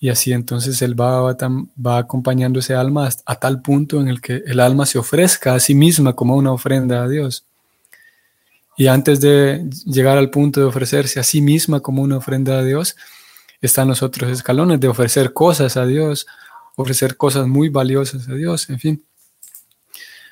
Y 0.00 0.08
así 0.08 0.32
entonces 0.32 0.80
Él 0.80 0.98
va, 0.98 1.20
va, 1.20 1.98
acompañando 1.98 2.60
ese 2.60 2.74
alma 2.74 3.10
a 3.26 3.34
tal 3.34 3.60
punto 3.60 4.00
en 4.00 4.08
el 4.08 4.22
que 4.22 4.42
el 4.46 4.60
alma 4.60 4.86
se 4.86 4.98
ofrezca 4.98 5.54
a 5.54 5.60
sí 5.60 5.74
misma 5.74 6.14
como 6.14 6.36
una 6.36 6.52
ofrenda 6.52 7.02
a 7.02 7.08
Dios. 7.08 7.44
Y 8.78 8.86
antes 8.86 9.20
de 9.20 9.68
llegar 9.84 10.16
al 10.16 10.30
punto 10.30 10.60
de 10.60 10.66
ofrecerse 10.68 11.20
a 11.20 11.22
sí 11.22 11.42
misma 11.42 11.80
como 11.80 12.00
una 12.00 12.16
ofrenda 12.16 12.58
a 12.58 12.64
Dios, 12.64 12.96
están 13.62 13.88
los 13.88 14.02
otros 14.02 14.30
escalones 14.30 14.80
de 14.80 14.88
ofrecer 14.88 15.32
cosas 15.32 15.76
a 15.76 15.86
Dios, 15.86 16.26
ofrecer 16.76 17.16
cosas 17.16 17.46
muy 17.46 17.68
valiosas 17.68 18.28
a 18.28 18.34
Dios, 18.34 18.68
en 18.68 18.78
fin. 18.78 19.04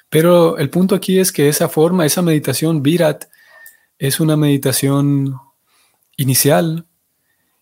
Pero 0.08 0.58
el 0.58 0.68
punto 0.68 0.94
aquí 0.94 1.20
es 1.20 1.30
que 1.30 1.48
esa 1.48 1.68
forma, 1.68 2.04
esa 2.04 2.20
meditación 2.20 2.82
virat, 2.82 3.26
es 3.98 4.18
una 4.18 4.36
meditación 4.36 5.36
inicial 6.16 6.86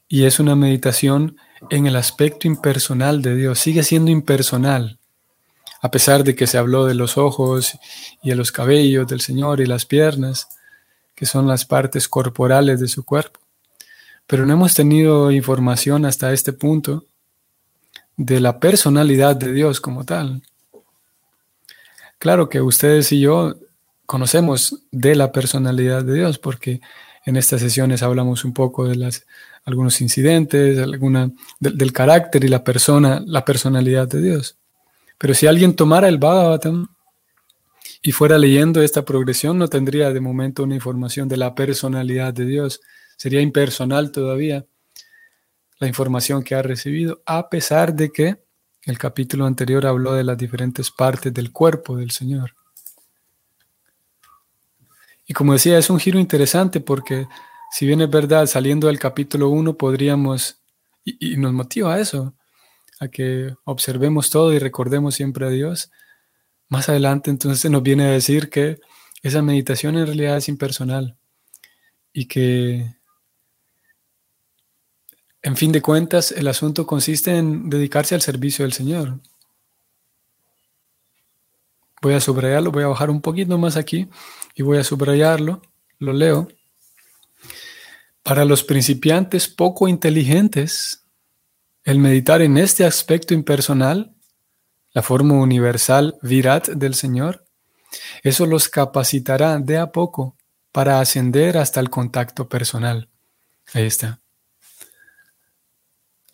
y 0.08 0.25
es 0.25 0.40
una 0.40 0.56
meditación 0.56 1.37
en 1.70 1.87
el 1.87 1.96
aspecto 1.96 2.48
impersonal 2.48 3.20
de 3.20 3.37
Dios. 3.37 3.58
Sigue 3.58 3.82
siendo 3.82 4.10
impersonal, 4.10 4.98
a 5.82 5.90
pesar 5.90 6.25
de 6.25 6.34
que 6.34 6.46
se 6.46 6.56
habló 6.56 6.87
de 6.87 6.94
los 6.94 7.18
ojos 7.18 7.78
y 8.22 8.30
de 8.30 8.37
los 8.37 8.52
cabellos 8.52 9.06
del 9.06 9.20
Señor 9.20 9.60
y 9.60 9.66
las 9.66 9.84
piernas 9.84 10.48
que 11.14 11.26
son 11.26 11.48
las 11.48 11.64
partes 11.64 12.08
corporales 12.08 12.80
de 12.80 12.87
su 12.87 13.04
cuerpo. 13.04 13.40
Pero 14.28 14.47
no 14.47 14.52
hemos 14.52 14.75
tenido 14.75 15.32
información 15.32 16.04
hasta 16.04 16.32
este 16.32 16.52
punto 16.52 17.06
de 18.16 18.38
la 18.38 18.61
personalidad 18.61 19.35
de 19.35 19.52
Dios 19.52 19.80
como 19.80 20.04
tal. 20.04 20.42
Claro 22.18 22.49
que 22.49 22.61
ustedes 22.61 23.11
y 23.11 23.20
yo 23.20 23.56
conocemos 24.06 24.82
de 24.90 25.16
la 25.16 25.32
personalidad 25.32 26.04
de 26.04 26.14
Dios 26.14 26.38
porque 26.38 26.80
en 27.25 27.37
estas 27.37 27.61
sesiones 27.61 28.02
hablamos 28.02 28.44
un 28.44 28.52
poco 28.52 28.87
de 28.87 29.11
algunos 29.64 30.00
incidentes, 30.00 30.78
alguna, 30.78 31.30
del 31.61 31.92
carácter 31.92 32.44
y 32.44 32.49
la 32.49 32.64
persona, 32.64 33.23
la 33.26 33.44
personalidad 33.44 34.08
de 34.08 34.20
Dios. 34.20 34.56
Pero 35.18 35.35
si 35.35 35.47
alguien 35.47 35.75
tomara 35.75 36.08
el 36.08 36.18
Bhagavatam 36.18 36.88
y 38.02 38.12
fuera 38.12 38.38
leyendo 38.38 38.82
esta 38.82 39.04
progresión, 39.04 39.58
no 39.58 39.68
tendría 39.68 40.12
de 40.12 40.20
momento 40.20 40.62
una 40.62 40.75
información 40.75 41.28
de 41.28 41.37
la 41.37 41.54
personalidad 41.54 42.32
de 42.32 42.47
Dios. 42.47 42.80
Sería 43.18 43.40
impersonal 43.40 44.12
todavía 44.12 44.64
la 45.80 45.88
información 45.88 46.44
que 46.44 46.54
ha 46.54 46.62
recibido, 46.62 47.20
a 47.26 47.50
pesar 47.50 47.92
de 47.92 48.10
que 48.10 48.38
el 48.84 48.96
capítulo 48.96 49.44
anterior 49.44 49.84
habló 49.87 50.14
de 50.14 50.22
las 50.22 50.38
diferentes 50.38 50.92
partes 50.92 51.34
del 51.34 51.50
cuerpo 51.50 51.96
del 51.96 52.12
Señor. 52.12 52.54
Y 55.26 55.34
como 55.34 55.52
decía, 55.52 55.78
es 55.78 55.90
un 55.90 55.98
giro 55.98 56.20
interesante 56.20 56.80
porque 56.80 57.26
si 57.72 57.87
bien 57.87 58.00
es 58.00 58.08
verdad, 58.08 58.46
saliendo 58.46 58.87
del 58.87 59.00
capítulo 59.00 59.48
1 59.48 59.76
podríamos, 59.76 60.62
y, 61.04 61.37
nos 61.38 61.52
motiva 61.52 61.94
a 61.94 62.00
eso, 62.00 62.37
a 63.00 63.08
que 63.08 63.52
observemos 63.64 64.30
todo 64.30 64.52
y 64.52 64.60
recordemos 64.60 65.16
siempre 65.16 65.44
a 65.44 65.50
Dios, 65.50 65.90
más 66.68 66.88
adelante 66.88 67.30
entonces 67.30 67.68
nos 67.68 67.82
viene 67.82 68.04
a 68.04 68.12
decir 68.12 68.48
que 68.48 68.78
esa 69.25 69.42
meditación 69.42 69.98
en 69.98 70.06
realidad 70.06 70.37
es 70.37 70.48
impersonal 70.48 71.18
y 72.12 72.26
que, 72.26 72.98
en 75.42 75.57
fin 75.57 75.73
de 75.73 75.83
cuentas, 75.83 76.33
el 76.33 76.49
asunto 76.49 76.87
consiste 76.87 77.37
en 77.37 77.71
dedicarse 77.71 78.14
al 78.14 78.23
servicio 78.23 78.64
del 78.64 78.73
Señor. 78.73 79.21
Voy 82.02 82.14
a 82.14 82.21
subrayarlo, 82.21 82.73
voy 82.73 82.85
a 82.85 82.88
bajar 82.88 83.11
un 83.11 83.21
poquito 83.21 83.59
más 83.59 83.76
aquí 83.76 84.09
y 84.54 84.62
voy 84.62 84.78
a 84.78 84.85
subrayarlo, 84.85 85.62
lo 85.99 86.12
leo. 86.12 86.49
Para 88.23 88.45
los 88.45 88.62
principiantes 88.62 89.49
poco 89.49 89.88
inteligentes, 89.88 91.04
el 91.85 91.99
meditar 91.99 92.42
en 92.42 92.59
este 92.59 92.85
aspecto 92.85 93.35
impersonal 93.35 94.14
la 94.92 95.02
forma 95.02 95.35
universal 95.35 96.18
virat 96.23 96.68
del 96.68 96.95
Señor, 96.95 97.45
eso 98.23 98.47
los 98.47 98.68
capacitará 98.68 99.59
de 99.59 99.78
a 99.78 99.92
poco 99.92 100.37
para 100.73 101.00
ascender 101.00 101.57
hasta 101.57 101.80
el 101.80 101.90
contacto 101.90 102.49
personal. 102.49 103.09
Ahí 103.73 103.85
está. 103.85 104.21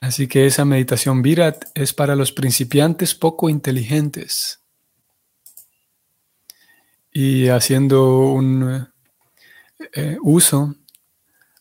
Así 0.04 0.28
que 0.28 0.44
esa 0.44 0.66
meditación 0.66 1.23
virat 1.23 1.64
es 1.75 1.94
para 1.94 2.14
los 2.14 2.30
principiantes 2.30 3.14
poco 3.14 3.49
inteligentes. 3.49 4.61
Y 7.11 7.49
haciendo 7.49 8.18
un 8.18 8.87
eh, 9.94 10.18
uso 10.20 10.75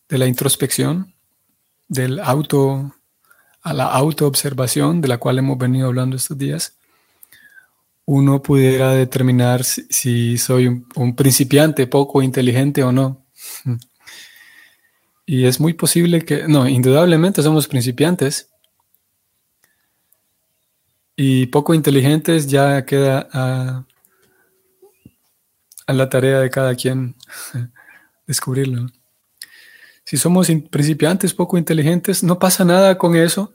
de 0.10 0.18
la 0.18 0.28
introspección, 0.28 1.16
del 1.88 2.20
auto, 2.20 2.94
a 3.62 3.74
la 3.74 3.86
autoobservación 3.86 5.00
de 5.00 5.08
la 5.08 5.20
cual 5.20 5.40
hemos 5.40 5.58
venido 5.58 5.88
hablando 5.88 6.18
estos 6.18 6.38
días, 6.38 6.76
uno 8.04 8.44
pudiera 8.44 8.92
determinar 8.92 9.64
si, 9.64 10.38
soy 10.38 10.68
un, 10.68 11.16
principiante 11.16 11.88
poco 11.88 12.22
inteligente 12.22 12.84
o 12.84 12.92
no. 12.92 13.26
Y 15.26 15.46
es 15.46 15.60
muy 15.60 15.74
posible 15.74 16.24
que, 16.24 16.48
no, 16.48 16.68
indudablemente 16.68 17.42
somos 17.42 17.68
principiantes. 17.68 18.50
Y 21.16 21.48
poco 21.48 21.74
inteligentes 21.74 22.48
ya 22.48 22.86
queda 22.86 23.28
a, 23.32 23.86
la 25.88 26.10
tarea 26.10 26.40
de 26.40 26.50
cada 26.50 26.76
quien 26.76 27.16
descubrirlo. 28.28 28.88
Si 30.06 30.18
somos 30.18 30.48
principiantes 30.70 31.34
poco 31.34 31.58
inteligentes, 31.58 32.24
no 32.24 32.40
pasa 32.40 32.66
nada 32.66 32.98
con 32.98 33.16
eso. 33.16 33.54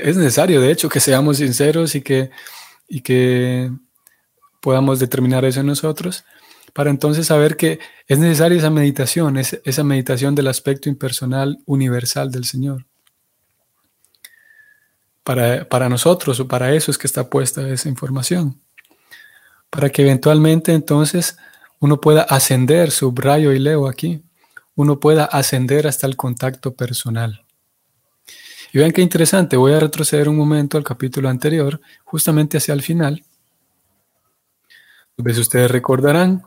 Es 0.00 0.16
necesario, 0.16 0.60
de 0.60 0.70
hecho, 0.70 0.88
que 0.88 1.00
seamos 1.00 1.38
sinceros 1.38 1.94
y 1.94 2.02
que 2.02 2.30
y 2.88 3.02
que 3.02 3.70
podamos 4.60 4.98
determinar 4.98 5.44
eso 5.44 5.60
en 5.60 5.66
nosotros, 5.66 6.24
para 6.78 6.90
entonces 6.90 7.26
saber 7.26 7.56
que 7.56 7.80
es 8.06 8.20
necesaria 8.20 8.56
esa 8.56 8.70
meditación, 8.70 9.36
esa 9.36 9.82
meditación 9.82 10.36
del 10.36 10.46
aspecto 10.46 10.88
impersonal 10.88 11.58
universal 11.66 12.30
del 12.30 12.44
Señor. 12.44 12.86
Para, 15.24 15.68
para 15.68 15.88
nosotros 15.88 16.38
o 16.38 16.46
para 16.46 16.72
eso 16.72 16.92
es 16.92 16.96
que 16.96 17.08
está 17.08 17.28
puesta 17.28 17.68
esa 17.68 17.88
información. 17.88 18.60
Para 19.70 19.90
que 19.90 20.02
eventualmente 20.02 20.72
entonces 20.72 21.36
uno 21.80 22.00
pueda 22.00 22.22
ascender, 22.22 22.92
subrayo 22.92 23.50
y 23.50 23.58
leo 23.58 23.88
aquí, 23.88 24.22
uno 24.76 25.00
pueda 25.00 25.24
ascender 25.24 25.88
hasta 25.88 26.06
el 26.06 26.14
contacto 26.14 26.74
personal. 26.74 27.44
Y 28.72 28.78
vean 28.78 28.92
qué 28.92 29.02
interesante, 29.02 29.56
voy 29.56 29.72
a 29.72 29.80
retroceder 29.80 30.28
un 30.28 30.36
momento 30.36 30.78
al 30.78 30.84
capítulo 30.84 31.28
anterior, 31.28 31.80
justamente 32.04 32.58
hacia 32.58 32.74
el 32.74 32.82
final, 32.82 33.24
veces 35.18 35.40
ustedes 35.40 35.70
recordarán. 35.70 36.42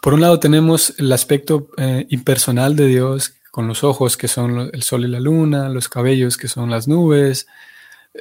Por 0.00 0.14
un 0.14 0.20
lado 0.20 0.38
tenemos 0.38 0.94
el 0.98 1.12
aspecto 1.12 1.68
eh, 1.76 2.06
impersonal 2.10 2.76
de 2.76 2.86
Dios, 2.86 3.34
con 3.50 3.66
los 3.66 3.82
ojos 3.82 4.16
que 4.16 4.28
son 4.28 4.70
el 4.72 4.82
sol 4.82 5.04
y 5.04 5.08
la 5.08 5.20
luna, 5.20 5.68
los 5.68 5.88
cabellos 5.88 6.36
que 6.36 6.48
son 6.48 6.70
las 6.70 6.86
nubes, 6.86 7.46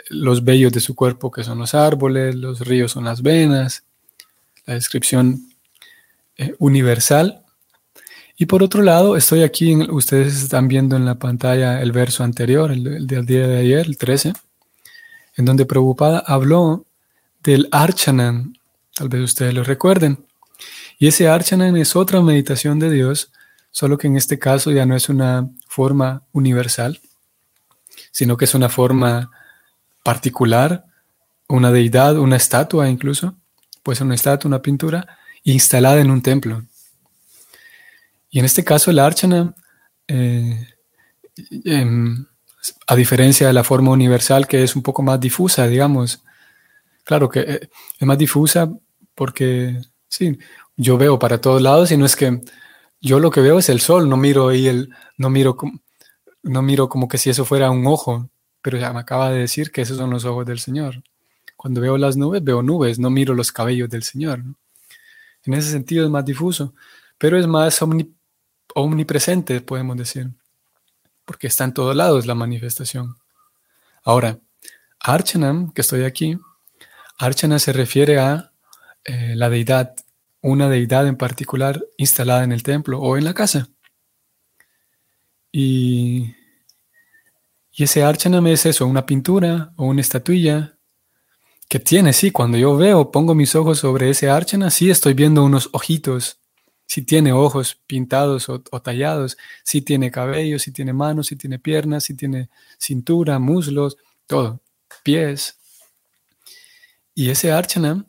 los 0.09 0.43
vellos 0.43 0.71
de 0.71 0.79
su 0.79 0.95
cuerpo 0.95 1.31
que 1.31 1.43
son 1.43 1.59
los 1.59 1.75
árboles, 1.75 2.35
los 2.35 2.61
ríos 2.61 2.91
son 2.93 3.05
las 3.05 3.21
venas, 3.21 3.83
la 4.65 4.75
descripción 4.75 5.49
eh, 6.37 6.55
universal. 6.59 7.43
Y 8.37 8.45
por 8.45 8.61
otro 8.61 8.83
lado, 8.83 9.17
estoy 9.17 9.41
aquí, 9.41 9.75
ustedes 9.75 10.43
están 10.43 10.67
viendo 10.67 10.95
en 10.95 11.05
la 11.05 11.15
pantalla 11.15 11.81
el 11.81 11.91
verso 11.91 12.23
anterior, 12.23 12.71
el, 12.71 13.07
del 13.07 13.25
día 13.25 13.47
de 13.47 13.57
ayer, 13.57 13.85
el 13.85 13.97
13, 13.97 14.33
en 15.37 15.45
donde 15.45 15.65
Prabhupada 15.65 16.19
habló 16.19 16.85
del 17.43 17.67
Archanan, 17.71 18.57
tal 18.93 19.09
vez 19.09 19.21
ustedes 19.21 19.53
lo 19.53 19.63
recuerden. 19.63 20.26
Y 20.97 21.07
ese 21.07 21.27
Archanan 21.27 21.77
es 21.77 21.95
otra 21.95 22.21
meditación 22.21 22.79
de 22.79 22.89
Dios, 22.89 23.31
solo 23.71 23.97
que 23.97 24.07
en 24.07 24.17
este 24.17 24.39
caso 24.39 24.71
ya 24.71 24.85
no 24.85 24.95
es 24.95 25.09
una 25.09 25.49
forma 25.67 26.23
universal, 26.31 26.99
sino 28.11 28.35
que 28.35 28.45
es 28.45 28.55
una 28.55 28.69
forma 28.69 29.29
particular, 30.03 30.85
una 31.47 31.71
deidad, 31.71 32.17
una 32.17 32.35
estatua 32.35 32.89
incluso, 32.89 33.35
puede 33.83 33.97
ser 33.97 34.05
una 34.05 34.15
estatua, 34.15 34.49
una 34.49 34.61
pintura, 34.61 35.07
instalada 35.43 36.01
en 36.01 36.09
un 36.09 36.21
templo. 36.21 36.63
Y 38.29 38.39
en 38.39 38.45
este 38.45 38.63
caso 38.63 38.91
el 38.91 38.99
archana, 38.99 39.53
eh, 40.07 40.67
em, 41.63 42.25
a 42.87 42.95
diferencia 42.95 43.47
de 43.47 43.53
la 43.53 43.63
forma 43.63 43.91
universal 43.91 44.47
que 44.47 44.63
es 44.63 44.75
un 44.75 44.81
poco 44.81 45.03
más 45.03 45.19
difusa, 45.19 45.67
digamos, 45.67 46.23
claro 47.03 47.29
que 47.29 47.39
eh, 47.41 47.69
es 47.99 48.07
más 48.07 48.17
difusa 48.17 48.69
porque, 49.15 49.79
sí, 50.07 50.37
yo 50.77 50.97
veo 50.97 51.19
para 51.19 51.41
todos 51.41 51.61
lados 51.61 51.91
y 51.91 51.97
no 51.97 52.05
es 52.05 52.15
que 52.15 52.41
yo 53.01 53.19
lo 53.19 53.31
que 53.31 53.41
veo 53.41 53.59
es 53.59 53.69
el 53.69 53.81
sol, 53.81 54.07
no 54.07 54.15
miro 54.15 54.49
ahí 54.49 54.67
el, 54.67 54.93
no 55.17 55.29
miro, 55.29 55.57
no 56.43 56.61
miro 56.61 56.87
como 56.87 57.07
que 57.07 57.17
si 57.17 57.29
eso 57.29 57.45
fuera 57.45 57.69
un 57.71 57.85
ojo, 57.87 58.29
pero 58.61 58.77
ya 58.77 58.93
me 58.93 58.99
acaba 58.99 59.31
de 59.31 59.39
decir 59.39 59.71
que 59.71 59.81
esos 59.81 59.97
son 59.97 60.09
los 60.11 60.25
ojos 60.25 60.45
del 60.45 60.59
Señor. 60.59 61.03
Cuando 61.55 61.81
veo 61.81 61.97
las 61.97 62.15
nubes, 62.17 62.43
veo 62.43 62.61
nubes, 62.61 62.99
no 62.99 63.09
miro 63.09 63.33
los 63.33 63.51
cabellos 63.51 63.89
del 63.89 64.03
Señor. 64.03 64.43
En 65.43 65.53
ese 65.53 65.71
sentido 65.71 66.05
es 66.05 66.11
más 66.11 66.25
difuso, 66.25 66.73
pero 67.17 67.39
es 67.39 67.47
más 67.47 67.79
omnipresente, 68.75 69.61
podemos 69.61 69.97
decir, 69.97 70.29
porque 71.25 71.47
está 71.47 71.63
en 71.63 71.73
todos 71.73 71.95
lados 71.95 72.25
la 72.25 72.35
manifestación. 72.35 73.15
Ahora, 74.03 74.39
Archanam, 74.99 75.71
que 75.71 75.81
estoy 75.81 76.03
aquí, 76.03 76.37
Archana 77.17 77.59
se 77.59 77.73
refiere 77.73 78.19
a 78.19 78.51
eh, 79.03 79.33
la 79.35 79.49
deidad, 79.49 79.95
una 80.47 80.69
deidad 80.69 81.07
en 81.07 81.17
particular 81.17 81.85
instalada 81.97 82.43
en 82.43 82.51
el 82.51 82.63
templo 82.63 82.99
o 82.99 83.17
en 83.17 83.25
la 83.25 83.33
casa. 83.33 83.69
Y 85.51 86.35
y 87.77 87.83
ese 87.83 88.01
archanam 88.01 88.47
es 88.47 88.65
eso, 88.65 88.87
una 88.87 89.05
pintura 89.05 89.71
o 89.75 89.85
una 89.85 90.01
estatuilla 90.01 90.79
que 91.69 91.79
tiene, 91.79 92.11
sí, 92.11 92.31
cuando 92.31 92.57
yo 92.57 92.75
veo, 92.75 93.11
pongo 93.11 93.35
mis 93.35 93.53
ojos 93.53 93.77
sobre 93.77 94.09
ese 94.09 94.31
archana, 94.31 94.71
sí 94.71 94.89
estoy 94.89 95.13
viendo 95.13 95.43
unos 95.43 95.69
ojitos, 95.73 96.39
sí 96.87 97.03
tiene 97.03 97.33
ojos 97.33 97.79
pintados 97.85 98.49
o, 98.49 98.61
tallados, 98.61 99.37
sí 99.63 99.83
tiene 99.83 100.09
cabello, 100.09 100.57
sí 100.57 100.71
tiene 100.71 100.91
manos, 100.91 101.27
sí 101.27 101.35
tiene 101.35 101.59
piernas, 101.59 102.05
sí 102.05 102.15
tiene 102.15 102.49
cintura, 102.79 103.37
muslos, 103.37 103.97
todo, 104.25 104.59
pies. 105.03 105.59
Y 107.13 107.29
ese 107.29 107.51
archanam, 107.51 108.07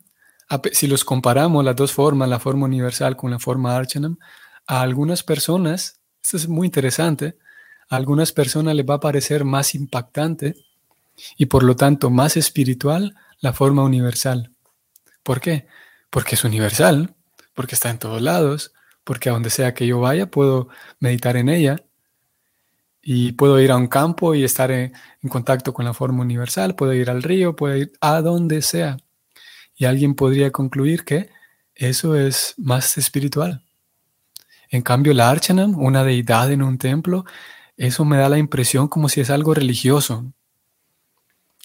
si 0.72 0.86
los 0.86 1.04
comparamos 1.04 1.64
las 1.64 1.76
dos 1.76 1.92
formas, 1.92 2.28
la 2.28 2.40
forma 2.40 2.66
universal 2.66 3.16
con 3.16 3.30
la 3.30 3.38
forma 3.38 3.76
archanam, 3.76 4.18
a 4.66 4.82
algunas 4.82 5.22
personas, 5.22 6.00
esto 6.22 6.36
es 6.36 6.48
muy 6.48 6.66
interesante, 6.66 7.38
a 7.88 7.96
algunas 7.96 8.32
personas 8.32 8.74
les 8.74 8.86
va 8.86 8.94
a 8.94 9.00
parecer 9.00 9.44
más 9.44 9.74
impactante 9.74 10.54
y 11.36 11.46
por 11.46 11.62
lo 11.62 11.76
tanto 11.76 12.10
más 12.10 12.36
espiritual 12.36 13.14
la 13.40 13.52
forma 13.52 13.82
universal. 13.82 14.52
¿Por 15.22 15.40
qué? 15.40 15.66
Porque 16.10 16.34
es 16.34 16.44
universal, 16.44 17.14
porque 17.54 17.74
está 17.74 17.90
en 17.90 17.98
todos 17.98 18.22
lados, 18.22 18.72
porque 19.04 19.28
a 19.28 19.32
donde 19.32 19.50
sea 19.50 19.74
que 19.74 19.86
yo 19.86 20.00
vaya 20.00 20.30
puedo 20.30 20.68
meditar 21.00 21.36
en 21.36 21.48
ella 21.48 21.76
y 23.02 23.32
puedo 23.32 23.58
ir 23.60 23.70
a 23.70 23.76
un 23.76 23.86
campo 23.86 24.34
y 24.34 24.44
estar 24.44 24.70
en, 24.70 24.92
contacto 25.28 25.72
con 25.72 25.84
la 25.86 25.94
forma 25.94 26.22
universal, 26.22 26.74
puedo 26.74 26.92
ir 26.92 27.10
al 27.10 27.22
río, 27.22 27.56
puedo 27.56 27.76
ir 27.76 27.92
a 28.00 28.20
donde 28.20 28.60
sea. 28.60 28.98
Y 29.78 29.84
alguien 29.84 30.14
podría 30.14 30.50
concluir 30.50 31.04
que 31.04 31.30
eso 31.74 32.16
es 32.16 32.54
más 32.58 32.98
espiritual. 32.98 33.62
En 34.70 34.82
cambio, 34.82 35.14
la 35.14 35.30
Archanam, 35.30 35.78
una 35.78 36.04
deidad 36.04 36.50
en 36.52 36.62
un 36.62 36.76
templo, 36.76 37.24
eso 37.76 38.04
me 38.04 38.18
da 38.18 38.28
la 38.28 38.38
impresión 38.38 38.88
como 38.88 39.08
si 39.08 39.20
es 39.20 39.30
algo 39.30 39.54
religioso. 39.54 40.32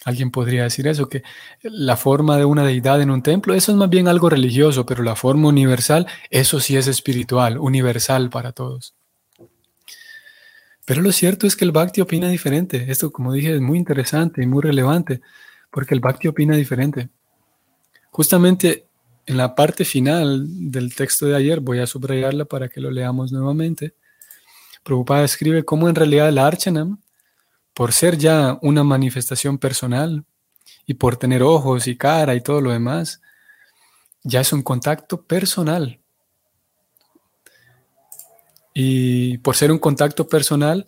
Alguien 0.05 0.31
podría 0.31 0.63
decir 0.63 0.87
eso, 0.87 1.09
que 1.09 1.23
la 1.63 1.97
forma 1.97 2.37
de 2.37 2.45
una 2.45 2.63
deidad 2.63 3.01
en 3.01 3.09
un 3.09 3.23
templo, 3.23 3.55
eso 3.55 3.71
es 3.71 3.77
más 3.77 3.89
bien 3.89 4.07
algo 4.07 4.29
religioso, 4.29 4.85
pero 4.85 5.01
la 5.01 5.15
forma 5.15 5.47
universal, 5.47 6.05
eso 6.29 6.59
sí 6.59 6.77
es 6.77 6.87
espiritual, 6.87 7.57
universal 7.57 8.29
para 8.29 8.51
todos. 8.51 8.93
Pero 10.85 11.01
lo 11.01 11.11
cierto 11.11 11.47
es 11.47 11.55
que 11.55 11.65
el 11.65 11.71
Bhakti 11.71 12.01
opina 12.01 12.27
diferente. 12.27 12.85
Esto, 12.89 13.11
como 13.11 13.33
dije, 13.33 13.55
es 13.55 13.61
muy 13.61 13.77
interesante 13.79 14.43
y 14.43 14.45
muy 14.45 14.61
relevante, 14.61 15.21
porque 15.71 15.95
el 15.95 16.01
Bhakti 16.01 16.27
opina 16.27 16.55
diferente. 16.55 17.09
Justamente 18.13 18.85
en 19.25 19.37
la 19.37 19.55
parte 19.55 19.85
final 19.85 20.45
del 20.71 20.93
texto 20.93 21.25
de 21.25 21.35
ayer, 21.35 21.61
voy 21.61 21.79
a 21.79 21.87
subrayarla 21.87 22.45
para 22.45 22.69
que 22.69 22.79
lo 22.79 22.91
leamos 22.91 23.31
nuevamente, 23.31 23.95
Prabhupada 24.83 25.23
escribe 25.23 25.65
cómo 25.65 25.89
en 25.89 25.95
realidad 25.95 26.29
el 26.29 26.37
Archanam, 26.37 27.01
por 27.73 27.91
ser 27.91 28.19
ya 28.19 28.59
una 28.61 28.83
manifestación 28.83 29.57
personal 29.57 30.25
y 30.85 30.93
por 30.93 31.17
tener 31.17 31.41
ojos 31.41 31.87
y 31.87 31.97
cara 31.97 32.35
y 32.35 32.41
todo 32.41 32.61
lo 32.61 32.69
demás, 32.69 33.19
ya 34.21 34.41
es 34.41 34.53
un 34.53 34.61
contacto 34.61 35.23
personal. 35.23 35.99
Y 38.75 39.39
por 39.39 39.55
ser 39.55 39.71
un 39.71 39.79
contacto 39.79 40.27
personal, 40.27 40.85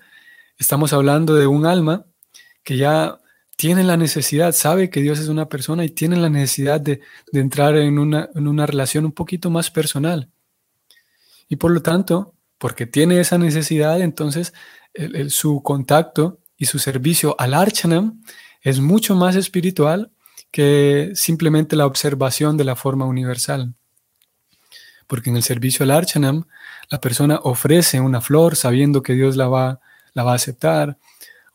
estamos 0.59 0.93
hablando 0.93 1.33
de 1.33 1.47
un 1.47 1.65
alma 1.65 2.05
que 2.63 2.77
ya 2.77 3.17
tiene 3.55 3.83
la 3.83 3.97
necesidad, 3.97 4.51
sabe 4.53 4.89
que 4.89 5.01
Dios 5.01 5.19
es 5.19 5.29
una 5.29 5.47
persona 5.47 5.85
y 5.85 5.89
tiene 5.89 6.17
la 6.17 6.29
necesidad 6.29 6.81
de, 6.81 7.01
entrar 7.33 7.77
en 7.77 7.99
una, 7.99 8.29
en 8.35 8.47
una 8.47 8.65
relación 8.65 9.05
un 9.05 9.13
poquito 9.13 9.49
más 9.49 9.71
personal. 9.71 10.29
Y 11.47 11.55
por 11.55 11.71
lo 11.71 11.81
tanto, 11.81 12.33
porque 12.57 12.85
tiene 12.85 13.19
esa 13.19 13.37
necesidad, 13.37 14.01
entonces 14.01 14.53
su 15.29 15.61
contacto 15.61 16.39
y 16.57 16.65
su 16.65 16.79
servicio 16.79 17.35
al 17.39 17.53
Archanam 17.53 18.21
es 18.61 18.79
mucho 18.79 19.15
más 19.15 19.35
espiritual 19.35 20.11
que 20.51 21.11
simplemente 21.15 21.75
la 21.75 21.85
observación 21.85 22.57
de 22.57 22.63
la 22.63 22.75
forma 22.75 23.05
universal. 23.05 23.75
Porque 25.07 25.29
en 25.29 25.35
el 25.35 25.43
servicio 25.43 25.83
al 25.83 25.91
Archanam, 25.91 26.47
la 26.89 26.99
persona 26.99 27.39
ofrece 27.43 27.99
una 27.99 28.21
flor 28.21 28.55
sabiendo 28.55 29.01
que 29.01 29.13
Dios 29.13 29.35
la 29.35 29.47
va, 29.47 29.81
la 30.13 30.23
va 30.23 30.31
a 30.31 30.35
aceptar, 30.35 30.97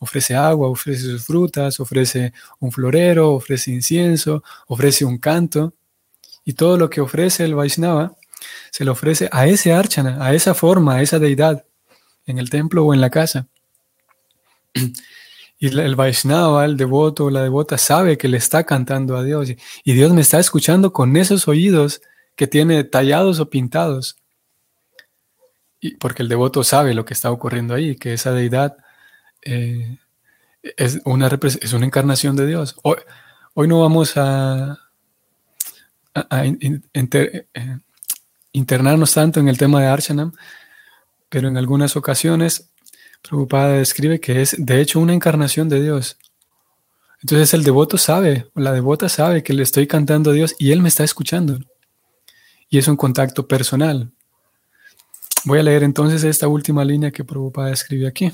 ofrece 0.00 0.34
agua, 0.34 0.68
ofrece 0.68 1.02
sus 1.02 1.24
frutas, 1.24 1.78
ofrece 1.78 2.32
un 2.58 2.72
florero, 2.72 3.34
ofrece 3.34 3.70
incienso, 3.70 4.42
ofrece 4.66 5.04
un 5.04 5.18
canto, 5.18 5.74
y 6.44 6.54
todo 6.54 6.76
lo 6.78 6.90
que 6.90 7.00
ofrece 7.00 7.44
el 7.44 7.54
Vaishnava 7.54 8.16
se 8.70 8.84
le 8.84 8.90
ofrece 8.90 9.28
a 9.30 9.46
ese 9.46 9.72
archana, 9.72 10.24
a 10.24 10.34
esa 10.34 10.54
forma, 10.54 10.96
a 10.96 11.02
esa 11.02 11.18
deidad, 11.18 11.64
en 12.26 12.38
el 12.38 12.48
templo 12.48 12.84
o 12.84 12.94
en 12.94 13.00
la 13.00 13.10
casa. 13.10 13.46
Y 15.62 15.66
el 15.66 15.94
Vaishnava, 15.94 16.64
el 16.64 16.78
devoto 16.78 17.26
o 17.26 17.30
la 17.30 17.42
devota, 17.42 17.76
sabe 17.76 18.16
que 18.16 18.28
le 18.28 18.38
está 18.38 18.64
cantando 18.64 19.18
a 19.18 19.22
Dios 19.22 19.50
y 19.84 19.92
Dios 19.92 20.10
me 20.14 20.22
está 20.22 20.40
escuchando 20.40 20.94
con 20.94 21.14
esos 21.18 21.48
oídos 21.48 22.00
que 22.34 22.46
tiene 22.46 22.82
tallados 22.84 23.40
o 23.40 23.50
pintados. 23.50 24.16
Y 25.78 25.96
porque 25.96 26.22
el 26.22 26.30
devoto 26.30 26.64
sabe 26.64 26.94
lo 26.94 27.04
que 27.04 27.12
está 27.12 27.30
ocurriendo 27.30 27.74
ahí, 27.74 27.96
que 27.96 28.14
esa 28.14 28.32
deidad 28.32 28.78
eh, 29.42 29.98
es, 30.62 31.00
una, 31.04 31.28
es 31.28 31.72
una 31.72 31.86
encarnación 31.86 32.36
de 32.36 32.46
Dios. 32.46 32.76
Hoy, 32.82 33.68
no 33.68 33.80
vamos 33.80 34.16
a, 34.16 34.78
a, 36.14 36.44
eh, 36.44 37.78
internarnos 38.52 39.14
tanto 39.14 39.40
en 39.40 39.48
el 39.48 39.58
tema 39.58 39.80
de 39.80 39.86
Archanam, 39.88 40.32
pero 41.28 41.48
en 41.48 41.56
algunas 41.56 41.96
ocasiones 41.96 42.70
Prabhupada 43.22 43.74
describe 43.74 44.20
que 44.20 44.40
es 44.40 44.56
de 44.58 44.80
hecho 44.80 44.98
una 44.98 45.14
encarnación 45.14 45.68
de 45.68 45.82
Dios. 45.82 46.18
Entonces 47.22 47.52
el 47.52 47.64
devoto 47.64 47.98
sabe, 47.98 48.50
o 48.54 48.60
la 48.60 48.72
devota 48.72 49.08
sabe 49.08 49.42
que 49.42 49.52
le 49.52 49.62
estoy 49.62 49.86
cantando 49.86 50.30
a 50.30 50.32
Dios 50.32 50.54
y 50.58 50.72
él 50.72 50.80
me 50.80 50.88
está 50.88 51.04
escuchando. 51.04 51.58
Y 52.70 52.78
es 52.78 52.88
un 52.88 52.96
contacto 52.96 53.46
personal. 53.46 54.10
Voy 55.44 55.58
a 55.58 55.62
leer 55.62 55.82
entonces 55.82 56.24
esta 56.24 56.48
última 56.48 56.84
línea 56.84 57.10
que 57.10 57.24
Prabhupada 57.24 57.72
escribe 57.72 58.06
aquí. 58.06 58.32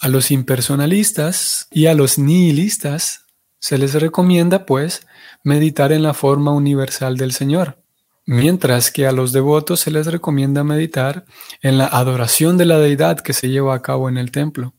A 0.00 0.08
los 0.08 0.30
impersonalistas 0.30 1.68
y 1.70 1.84
a 1.86 1.94
los 1.94 2.18
nihilistas, 2.18 3.26
se 3.58 3.76
les 3.76 3.92
recomienda, 3.92 4.64
pues, 4.64 5.06
meditar 5.44 5.92
en 5.92 6.02
la 6.02 6.14
forma 6.14 6.52
universal 6.52 7.18
del 7.18 7.32
Señor, 7.32 7.82
mientras 8.24 8.90
que 8.90 9.06
a 9.06 9.12
los 9.12 9.32
devotos 9.32 9.80
se 9.80 9.90
les 9.90 10.06
recomienda 10.06 10.64
meditar 10.64 11.26
en 11.60 11.76
la 11.76 11.86
adoración 11.86 12.56
de 12.56 12.64
la 12.64 12.78
deidad 12.78 13.20
que 13.20 13.34
se 13.34 13.50
lleva 13.50 13.74
a 13.74 13.82
cabo 13.82 14.08
en 14.08 14.16
el 14.16 14.30
templo. 14.30 14.74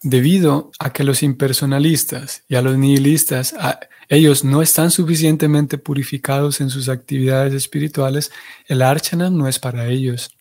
Debido 0.00 0.70
a 0.78 0.92
que 0.92 1.02
los 1.02 1.24
impersonalistas 1.24 2.44
y 2.46 2.54
a 2.54 2.62
los 2.62 2.78
nihilistas, 2.78 3.56
ellos 4.08 4.44
no 4.44 4.62
están 4.62 4.92
suficientemente 4.92 5.78
purificados 5.78 6.60
en 6.60 6.70
sus 6.70 6.88
actividades 6.88 7.52
espirituales, 7.54 8.30
el 8.66 8.82
archana 8.82 9.30
no 9.30 9.48
es 9.48 9.58
para 9.58 9.88
ellos. 9.88 10.37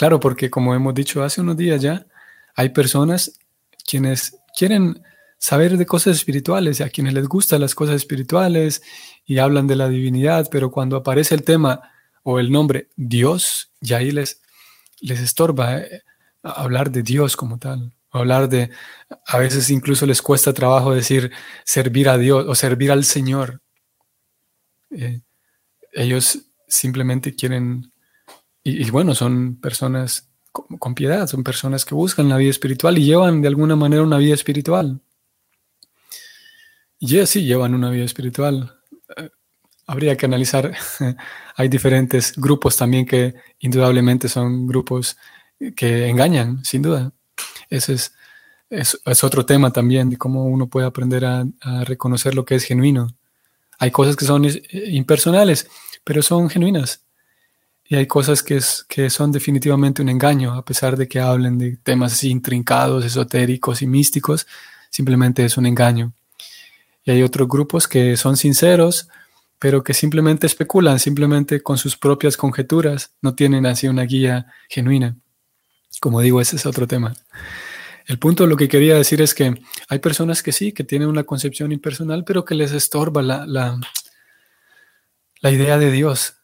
Claro, 0.00 0.18
porque 0.18 0.48
como 0.48 0.74
hemos 0.74 0.94
dicho 0.94 1.22
hace 1.22 1.42
unos 1.42 1.58
días 1.58 1.82
ya, 1.82 2.06
hay 2.54 2.70
personas 2.70 3.38
quienes 3.86 4.34
quieren 4.56 5.02
saber 5.36 5.76
de 5.76 5.84
cosas 5.84 6.16
espirituales, 6.16 6.80
a 6.80 6.88
quienes 6.88 7.12
les 7.12 7.28
gustan 7.28 7.60
las 7.60 7.74
cosas 7.74 7.96
espirituales 7.96 8.80
y 9.26 9.36
hablan 9.36 9.66
de 9.66 9.76
la 9.76 9.90
divinidad, 9.90 10.48
pero 10.50 10.70
cuando 10.70 10.96
aparece 10.96 11.34
el 11.34 11.42
tema 11.42 11.82
o 12.22 12.40
el 12.40 12.50
nombre 12.50 12.88
Dios, 12.96 13.72
ya 13.82 13.98
ahí 13.98 14.10
les, 14.10 14.40
les 15.02 15.20
estorba 15.20 15.80
eh, 15.80 16.02
hablar 16.42 16.90
de 16.90 17.02
Dios 17.02 17.36
como 17.36 17.58
tal. 17.58 17.92
Hablar 18.10 18.48
de, 18.48 18.70
a 19.26 19.36
veces 19.36 19.68
incluso 19.68 20.06
les 20.06 20.22
cuesta 20.22 20.54
trabajo 20.54 20.94
decir 20.94 21.30
servir 21.66 22.08
a 22.08 22.16
Dios 22.16 22.46
o 22.48 22.54
servir 22.54 22.90
al 22.90 23.04
Señor. 23.04 23.60
Eh, 24.92 25.20
ellos 25.92 26.38
simplemente 26.66 27.34
quieren, 27.34 27.89
y, 28.62 28.90
bueno, 28.90 29.14
son 29.14 29.56
personas 29.56 30.28
con, 30.52 30.94
piedad, 30.94 31.26
son 31.26 31.44
personas 31.44 31.84
que 31.84 31.94
buscan 31.94 32.28
la 32.28 32.36
vida 32.36 32.50
espiritual 32.50 32.98
y 32.98 33.04
llevan 33.04 33.40
de 33.40 33.48
alguna 33.48 33.76
manera 33.76 34.02
una 34.02 34.18
vida 34.18 34.34
espiritual. 34.34 35.00
Y 36.98 37.24
sí, 37.26 37.44
llevan 37.44 37.74
una 37.74 37.90
vida 37.90 38.04
espiritual. 38.04 38.78
Eh, 39.16 39.30
habría 39.86 40.16
que 40.16 40.26
analizar, 40.26 40.74
hay 41.56 41.68
diferentes 41.68 42.34
grupos 42.36 42.76
también 42.76 43.06
que 43.06 43.34
indudablemente 43.60 44.28
son 44.28 44.66
grupos 44.66 45.16
que 45.76 46.08
engañan, 46.08 46.64
sin 46.64 46.82
duda. 46.82 47.12
Ese 47.70 47.94
es, 47.94 48.14
es, 48.70 49.24
otro 49.24 49.46
tema 49.46 49.72
también 49.72 50.10
de 50.10 50.16
cómo 50.16 50.44
uno 50.44 50.68
puede 50.68 50.86
aprender 50.86 51.24
a, 51.24 51.44
reconocer 51.84 52.34
lo 52.34 52.44
que 52.44 52.56
es 52.56 52.64
genuino. 52.64 53.16
Hay 53.78 53.90
cosas 53.90 54.16
que 54.16 54.26
son 54.26 54.46
impersonales, 54.72 55.68
pero 56.04 56.22
son 56.22 56.50
genuinas. 56.50 57.04
Y 57.90 57.96
hay 57.96 58.06
cosas 58.06 58.44
que, 58.44 58.56
es, 58.56 58.86
que 58.88 59.10
son 59.10 59.32
definitivamente 59.32 60.00
un 60.00 60.08
engaño, 60.08 60.54
a 60.54 60.64
pesar 60.64 60.96
de 60.96 61.08
que 61.08 61.18
hablen 61.18 61.58
de 61.58 61.76
temas 61.76 62.12
así 62.12 62.30
intrincados, 62.30 63.04
esotéricos 63.04 63.82
y 63.82 63.88
místicos, 63.88 64.46
simplemente 64.90 65.44
es 65.44 65.56
un 65.56 65.66
engaño. 65.66 66.12
Y 67.04 67.10
hay 67.10 67.24
otros 67.24 67.48
grupos 67.48 67.88
que 67.88 68.16
son 68.16 68.36
sinceros, 68.36 69.08
pero 69.58 69.82
que 69.82 69.92
simplemente 69.92 70.46
especulan, 70.46 71.00
simplemente 71.00 71.62
con 71.64 71.78
sus 71.78 71.96
propias 71.96 72.36
conjeturas, 72.36 73.10
no 73.22 73.34
tienen 73.34 73.66
así 73.66 73.88
una 73.88 74.04
guía 74.04 74.46
genuina. 74.68 75.16
Como 76.00 76.20
digo, 76.20 76.40
ese 76.40 76.54
es 76.54 76.66
otro 76.66 76.86
tema. 76.86 77.12
El 78.06 78.20
punto, 78.20 78.46
lo 78.46 78.56
que 78.56 78.68
quería 78.68 78.94
decir 78.94 79.20
es 79.20 79.34
que 79.34 79.60
hay 79.88 79.98
personas 79.98 80.44
que 80.44 80.52
sí, 80.52 80.70
que 80.70 80.84
tienen 80.84 81.08
una 81.08 81.24
concepción 81.24 81.72
impersonal, 81.72 82.22
pero 82.24 82.44
que 82.44 82.54
les 82.54 82.70
estorba 82.70 83.20
la, 83.20 83.46
la, 83.46 83.80
idea 85.50 85.76
de 85.76 85.90
Dios. 85.90 86.39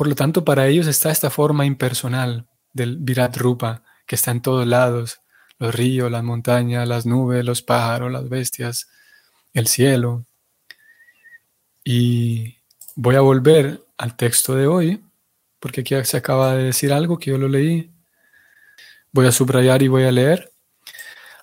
Por 0.00 0.08
lo 0.08 0.14
tanto, 0.14 0.46
para 0.46 0.66
ellos 0.66 0.86
está 0.86 1.10
esta 1.10 1.28
forma 1.28 1.66
impersonal 1.66 2.48
del 2.72 2.96
Virat 2.96 3.36
Rupa, 3.36 3.82
que 4.06 4.14
está 4.14 4.30
en 4.30 4.40
todos 4.40 4.66
lados, 4.66 5.20
los 5.58 5.74
ríos, 5.74 6.10
las 6.10 6.24
montañas, 6.24 6.88
las 6.88 7.04
nubes, 7.04 7.44
los 7.44 7.60
pájaros, 7.60 8.10
las 8.10 8.26
bestias, 8.26 8.88
el 9.52 9.66
cielo. 9.66 10.24
Y 11.84 12.56
voy 12.94 13.16
a 13.16 13.20
volver 13.20 13.84
al 13.98 14.16
texto 14.16 14.54
de 14.54 14.66
hoy, 14.66 15.04
porque 15.58 15.82
aquí 15.82 15.94
se 16.04 16.16
acaba 16.16 16.54
de 16.54 16.64
decir 16.64 16.94
algo 16.94 17.18
que 17.18 17.32
yo 17.32 17.36
lo 17.36 17.50
leí 17.50 17.92
Voy 19.12 19.26
a 19.26 19.32
subrayar 19.32 19.82
y 19.82 19.88
voy 19.88 20.04
a 20.04 20.12
leer. 20.12 20.50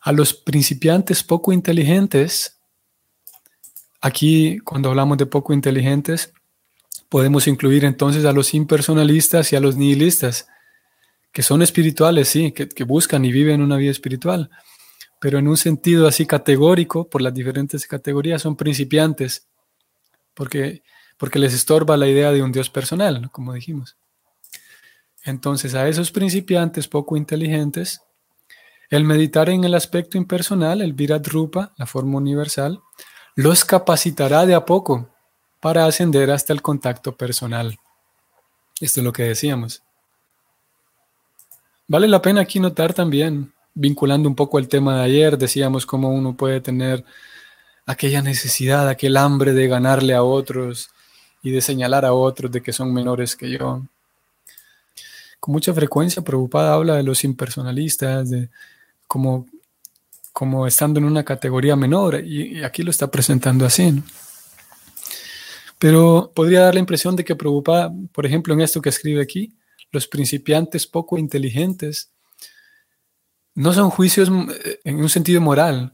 A 0.02 0.12
los 0.12 0.34
principiantes 0.34 1.22
poco 1.22 1.54
inteligentes, 1.54 2.60
aquí 4.02 4.58
cuando 4.62 4.90
hablamos 4.90 5.20
de 5.20 5.28
poco 5.28 5.54
inteligentes, 5.54 6.34
podemos 7.10 7.48
incluir 7.48 7.86
entonces 7.86 8.26
a 8.26 8.32
los 8.32 8.54
impersonalistas 8.54 9.52
y 9.54 9.56
a 9.56 9.60
los 9.60 9.78
nihilistas, 9.78 10.48
que 11.32 11.44
son 11.44 11.62
espirituales, 11.62 12.28
sí, 12.28 12.52
que, 12.52 12.84
buscan 12.84 13.24
y 13.26 13.32
viven 13.32 13.62
una 13.62 13.78
vida 13.78 13.92
espiritual, 13.92 14.50
pero 15.20 15.40
en 15.40 15.48
un 15.48 15.58
sentido 15.58 16.08
así 16.08 16.26
categórico, 16.26 17.10
por 17.10 17.22
las 17.22 17.34
diferentes 17.34 17.86
categorías, 17.88 18.42
son 18.42 18.56
principiantes, 18.56 19.48
porque, 20.34 20.84
porque 21.18 21.40
les 21.40 21.54
estorba 21.54 21.98
la 21.98 22.08
idea 22.08 22.32
de 22.32 22.44
un 22.44 22.52
Dios 22.52 22.70
personal, 22.70 23.30
como 23.32 23.54
dijimos. 23.54 23.98
Entonces 25.24 25.76
a 25.76 25.88
esos 25.88 26.12
principiantes 26.12 26.88
poco 26.88 27.18
inteligentes, 27.18 28.02
el 28.90 29.04
meditar 29.04 29.50
en 29.50 29.66
el 29.66 29.74
aspecto 29.74 30.18
impersonal, 30.18 30.82
el 30.82 30.94
Virat 30.94 31.28
Rupa, 31.28 31.74
la 31.78 31.86
forma 31.86 32.18
universal, 32.18 32.82
los 33.36 33.66
capacitará 33.66 34.46
de 34.46 34.56
a 34.56 34.66
poco 34.66 35.10
para 35.60 35.86
ascender 35.86 36.32
hasta 36.32 36.54
el 36.54 36.62
contacto 36.62 37.16
personal. 37.16 37.78
Esto 38.80 39.00
es 39.00 39.04
lo 39.04 39.14
que 39.14 39.24
decíamos. 39.24 39.82
Vale 41.88 42.08
la 42.08 42.22
pena 42.22 42.42
aquí 42.42 42.60
notar 42.60 42.94
también, 42.94 43.54
vinculando 43.74 44.28
un 44.28 44.36
poco 44.36 44.60
el 44.60 44.68
tema 44.68 44.98
de 44.98 45.04
ayer, 45.04 45.38
decíamos 45.38 45.86
cómo 45.86 46.10
uno 46.10 46.36
puede 46.36 46.62
tener 46.62 47.06
aquella 47.86 48.22
necesidad, 48.22 48.90
aquel 48.90 49.18
hambre 49.18 49.54
de 49.54 49.68
ganarle 49.68 50.14
a 50.14 50.24
otros 50.24 50.90
y 51.42 51.52
de 51.52 51.62
señalar 51.62 52.06
a 52.06 52.14
otros 52.14 52.52
de 52.52 52.62
que 52.62 52.74
son 52.74 52.94
menores 52.94 53.36
que 53.36 53.50
yo 53.50 53.84
con 55.40 55.54
mucha 55.54 55.74
frecuencia 55.74 56.22
preocupada 56.22 56.74
habla 56.74 56.96
de 56.96 57.04
los 57.04 57.24
impersonalistas, 57.24 58.30
de 58.30 58.50
como, 59.08 59.46
como 60.34 60.68
estando 60.68 61.00
en 61.00 61.06
una 61.06 61.24
categoría 61.24 61.76
menor, 61.76 62.24
y, 62.26 62.64
aquí 62.64 62.84
lo 62.84 62.92
está 62.92 63.08
presentando 63.08 63.66
así. 63.66 64.04
Pero 65.80 66.32
podría 66.36 66.62
dar 66.62 66.74
la 66.74 66.80
impresión 66.80 67.16
de 67.16 67.24
que 67.24 67.36
preocupada, 67.36 67.94
por 68.12 68.26
ejemplo, 68.26 68.54
en 68.54 68.62
esto 68.62 68.82
que 68.82 68.90
escribe 68.90 69.22
aquí, 69.22 69.54
los 69.92 70.08
principiantes 70.08 70.88
poco 70.88 71.18
inteligentes, 71.18 72.12
no 73.54 73.74
son 73.74 73.90
juicios 73.90 74.30
eh, 74.30 74.80
en 74.84 74.98
un 74.98 75.10
sentido 75.10 75.42
moral. 75.42 75.94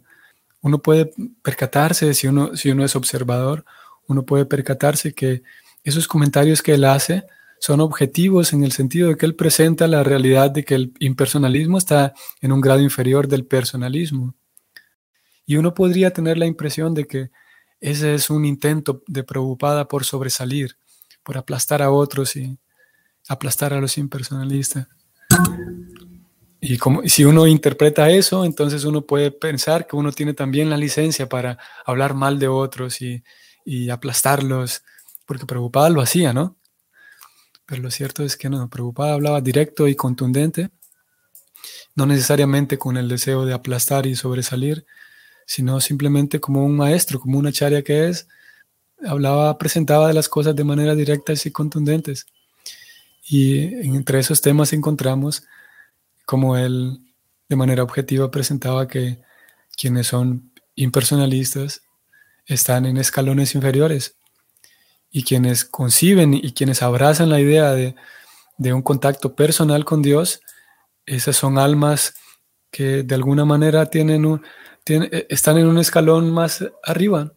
Uno 0.61 0.79
puede 0.79 1.11
percatarse, 1.41 2.13
si 2.13 2.27
uno, 2.27 2.55
si 2.55 2.69
uno 2.71 2.83
es 2.85 2.95
observador, 2.95 3.65
uno 4.07 4.25
puede 4.25 4.45
percatarse 4.45 5.13
que 5.13 5.43
esos 5.83 6.07
comentarios 6.07 6.61
que 6.61 6.73
él 6.73 6.85
hace 6.85 7.25
son 7.59 7.79
objetivos 7.79 8.51
en 8.51 8.63
el 8.63 8.73
sentido 8.73 9.09
de 9.09 9.17
que 9.17 9.25
él 9.25 9.35
presenta 9.35 9.87
la 9.87 10.03
realidad 10.03 10.51
de 10.51 10.65
que 10.65 10.75
el 10.75 10.93
impersonalismo 10.99 11.77
está 11.77 12.13
en 12.41 12.51
un 12.51 12.59
grado 12.59 12.81
inferior 12.81 13.27
del 13.27 13.45
personalismo. 13.45 14.35
Y 15.45 15.55
uno 15.55 15.73
podría 15.73 16.11
tener 16.11 16.37
la 16.37 16.45
impresión 16.45 16.93
de 16.93 17.05
que 17.05 17.31
ese 17.83 18.15
es 18.15 18.29
un 18.29 18.45
intento 18.45 19.03
de 19.07 19.25
preocupada 19.25 19.89
por 19.89 20.05
sobresalir, 20.05 20.77
por 21.21 21.37
aplastar 21.37 21.81
a 21.81 21.91
otros 21.91 22.37
y 22.37 22.57
aplastar 23.27 23.73
a 23.73 23.81
los 23.81 23.97
impersonalistas. 23.97 24.87
Y 26.61 26.77
como, 26.77 27.01
si 27.05 27.25
uno 27.25 27.45
interpreta 27.45 28.09
eso, 28.09 28.45
entonces 28.45 28.85
uno 28.85 29.05
puede 29.05 29.31
pensar 29.31 29.85
que 29.85 29.97
uno 29.97 30.13
tiene 30.13 30.33
también 30.33 30.69
la 30.69 30.77
licencia 30.77 31.27
para 31.27 31.57
hablar 31.85 32.13
mal 32.13 32.39
de 32.39 32.47
otros 32.47 33.01
y, 33.01 33.21
y 33.65 33.89
aplastarlos, 33.89 34.83
porque 35.25 35.45
preocupada 35.45 35.89
lo 35.89 35.99
hacía, 35.99 36.31
¿no? 36.31 36.55
Pero 37.65 37.81
lo 37.81 37.91
cierto 37.91 38.23
es 38.23 38.37
que 38.37 38.49
no, 38.49 38.69
preocupada 38.69 39.13
hablaba 39.13 39.41
directo 39.41 39.89
y 39.89 39.95
contundente, 39.95 40.69
no 41.95 42.05
necesariamente 42.05 42.77
con 42.77 42.95
el 42.95 43.09
deseo 43.09 43.45
de 43.45 43.53
aplastar 43.53 44.05
y 44.05 44.15
sobresalir, 44.15 44.85
sino 45.45 45.79
simplemente 45.81 46.39
como 46.39 46.65
un 46.65 46.75
maestro, 46.75 47.19
como 47.19 47.37
una 47.37 47.51
charia 47.51 47.83
que 47.83 48.07
es, 48.09 48.27
hablaba, 49.05 49.57
presentaba 49.57 50.07
de 50.07 50.13
las 50.13 50.29
cosas 50.29 50.55
de 50.55 50.63
manera 50.63 50.95
directa 50.95 51.33
y 51.43 51.51
contundentes. 51.51 52.25
Y 53.25 53.63
entre 53.95 54.19
esos 54.19 54.41
temas 54.41 54.73
encontramos 54.73 55.43
como 56.25 56.57
él 56.57 56.99
de 57.49 57.55
manera 57.55 57.83
objetiva 57.83 58.31
presentaba 58.31 58.87
que 58.87 59.19
quienes 59.77 60.07
son 60.07 60.51
impersonalistas 60.75 61.81
están 62.45 62.85
en 62.85 62.97
escalones 62.97 63.55
inferiores 63.55 64.15
y 65.11 65.23
quienes 65.23 65.65
conciben 65.65 66.33
y 66.33 66.53
quienes 66.53 66.81
abrazan 66.81 67.29
la 67.29 67.39
idea 67.39 67.71
de, 67.71 67.95
un 68.73 68.81
contacto 68.81 69.35
personal 69.35 69.83
con 69.85 70.01
Dios, 70.01 70.41
esas 71.05 71.35
son 71.35 71.57
almas 71.57 72.15
que 72.71 73.03
de 73.03 73.15
alguna 73.15 73.45
manera 73.45 73.87
tienen 73.87 74.25
un, 74.25 74.41
eh, 74.85 75.27
están 75.29 75.57
en 75.57 75.67
un 75.67 75.77
escalón 75.77 76.31
más 76.31 76.63
arriba. 76.83 77.33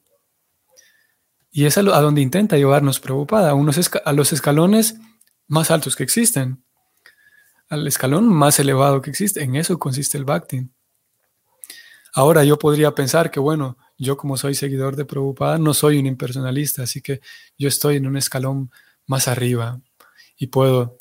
Y 1.50 1.64
es 1.64 1.78
a, 1.78 1.82
donde 1.82 2.20
intenta 2.20 2.56
llevarnos 2.56 3.00
preocupada, 3.00 3.50
a, 3.50 3.54
unos 3.54 3.90
a 4.04 4.12
los 4.12 4.32
escalones 4.32 4.96
más 5.48 5.70
altos 5.70 5.96
que 5.96 6.02
existen, 6.02 6.62
al 7.68 7.86
escalón 7.86 8.28
más 8.28 8.58
elevado 8.58 9.00
que 9.00 9.10
existe. 9.10 9.42
En 9.42 9.56
eso 9.56 9.78
consiste 9.78 10.18
el 10.18 10.24
Bhakti. 10.24 10.68
Ahora 12.12 12.44
yo 12.44 12.58
podría 12.58 12.94
pensar 12.94 13.30
que, 13.30 13.40
bueno, 13.40 13.78
yo 13.98 14.16
como 14.16 14.36
soy 14.36 14.54
seguidor 14.54 14.96
de 14.96 15.04
Prabhupada 15.04 15.58
no 15.58 15.74
soy 15.74 15.98
un 15.98 16.06
impersonalista, 16.06 16.82
así 16.82 17.00
que 17.00 17.20
yo 17.58 17.68
estoy 17.68 17.96
en 17.96 18.06
un 18.06 18.16
escalón 18.16 18.70
más 19.06 19.28
arriba 19.28 19.80
y 20.36 20.48
puedo, 20.48 20.98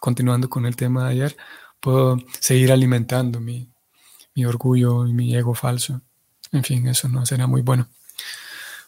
continuando 0.00 0.48
con 0.48 0.66
el 0.66 0.76
tema 0.76 1.04
de 1.04 1.10
ayer, 1.10 1.36
puedo 1.80 2.18
seguir 2.40 2.72
alimentando 2.72 3.40
mi, 3.40 3.72
mi 4.36 4.44
orgullo 4.44 5.06
y 5.06 5.12
mi 5.12 5.34
ego 5.34 5.54
falso. 5.54 6.00
En 6.52 6.62
fin, 6.62 6.86
eso 6.86 7.08
no 7.08 7.26
será 7.26 7.48
muy 7.48 7.62
bueno. 7.62 7.88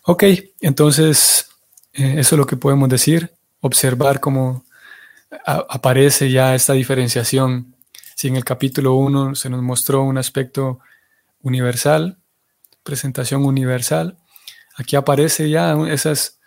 Ok, 0.04 0.24
entonces 0.60 1.48
eh, 1.92 2.14
eso 2.18 2.36
es 2.36 2.38
lo 2.38 2.46
que 2.46 2.56
podemos 2.56 2.88
decir, 2.88 3.32
observar 3.60 4.20
cómo 4.20 4.64
aparece 5.44 6.30
ya 6.30 6.54
esta 6.54 6.72
diferenciación. 6.72 7.74
Si 8.14 8.28
en 8.28 8.36
el 8.36 8.44
capítulo 8.44 8.94
1 8.94 9.34
se 9.34 9.50
nos 9.50 9.62
mostró 9.62 10.02
un 10.02 10.18
aspecto 10.18 10.80
universal, 11.42 12.18
presentación 12.82 13.44
universal, 13.44 14.16
aquí 14.76 14.96
aparece 14.96 15.50
ya 15.50 15.76
esas, 15.88 16.40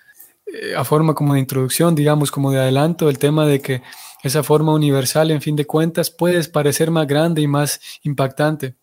eh, 0.46 0.74
a 0.76 0.84
forma 0.84 1.14
como 1.14 1.34
de 1.34 1.40
introducción, 1.40 1.96
digamos, 1.96 2.32
como 2.32 2.52
de 2.52 2.60
adelanto, 2.60 3.10
el 3.10 3.20
tema 3.20 3.46
de 3.46 3.62
que 3.62 3.84
esa 4.24 4.44
forma 4.44 4.74
universal, 4.74 5.32
en 5.32 5.42
fin 5.42 5.56
de 5.56 5.66
cuentas, 5.66 6.10
puede 6.10 6.44
parecer 6.46 6.92
más 6.92 7.08
grande 7.08 7.42
y 7.42 7.48
más 7.48 7.80
impactante, 8.04 8.76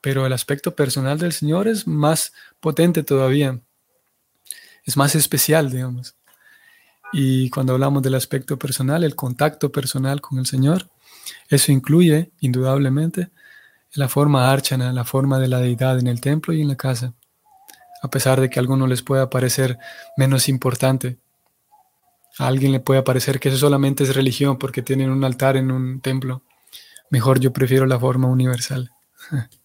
pero 0.00 0.26
el 0.26 0.32
aspecto 0.32 0.74
personal 0.74 1.18
del 1.18 1.32
Señor 1.32 1.68
es 1.68 1.86
más 1.86 2.32
potente 2.60 3.02
todavía, 3.02 3.60
es 4.84 4.96
más 4.96 5.14
especial, 5.14 5.70
digamos. 5.70 6.14
Y 7.12 7.50
cuando 7.50 7.74
hablamos 7.74 8.02
del 8.02 8.14
aspecto 8.14 8.58
personal, 8.58 9.04
el 9.04 9.16
contacto 9.16 9.72
personal 9.72 10.20
con 10.20 10.38
el 10.38 10.46
Señor, 10.46 10.88
eso 11.48 11.72
incluye 11.72 12.30
indudablemente 12.40 13.30
la 13.94 14.08
forma 14.08 14.50
archana, 14.50 14.92
la 14.92 15.04
forma 15.04 15.38
de 15.38 15.48
la 15.48 15.58
deidad 15.58 15.98
en 15.98 16.06
el 16.06 16.20
templo 16.20 16.52
y 16.54 16.62
en 16.62 16.68
la 16.68 16.76
casa, 16.76 17.12
a 18.02 18.08
pesar 18.08 18.40
de 18.40 18.48
que 18.48 18.58
a 18.58 18.62
algunos 18.62 18.88
les 18.88 19.02
pueda 19.02 19.28
parecer 19.28 19.78
menos 20.16 20.48
importante. 20.48 21.18
A 22.38 22.46
alguien 22.46 22.72
le 22.72 22.80
puede 22.80 23.02
parecer 23.02 23.40
que 23.40 23.48
eso 23.48 23.58
solamente 23.58 24.04
es 24.04 24.14
religión 24.14 24.56
porque 24.56 24.82
tienen 24.82 25.10
un 25.10 25.24
altar 25.24 25.56
en 25.56 25.70
un 25.72 26.00
templo. 26.00 26.42
Mejor 27.10 27.40
yo 27.40 27.52
prefiero 27.52 27.86
la 27.86 27.98
forma 27.98 28.28
universal. 28.28 28.92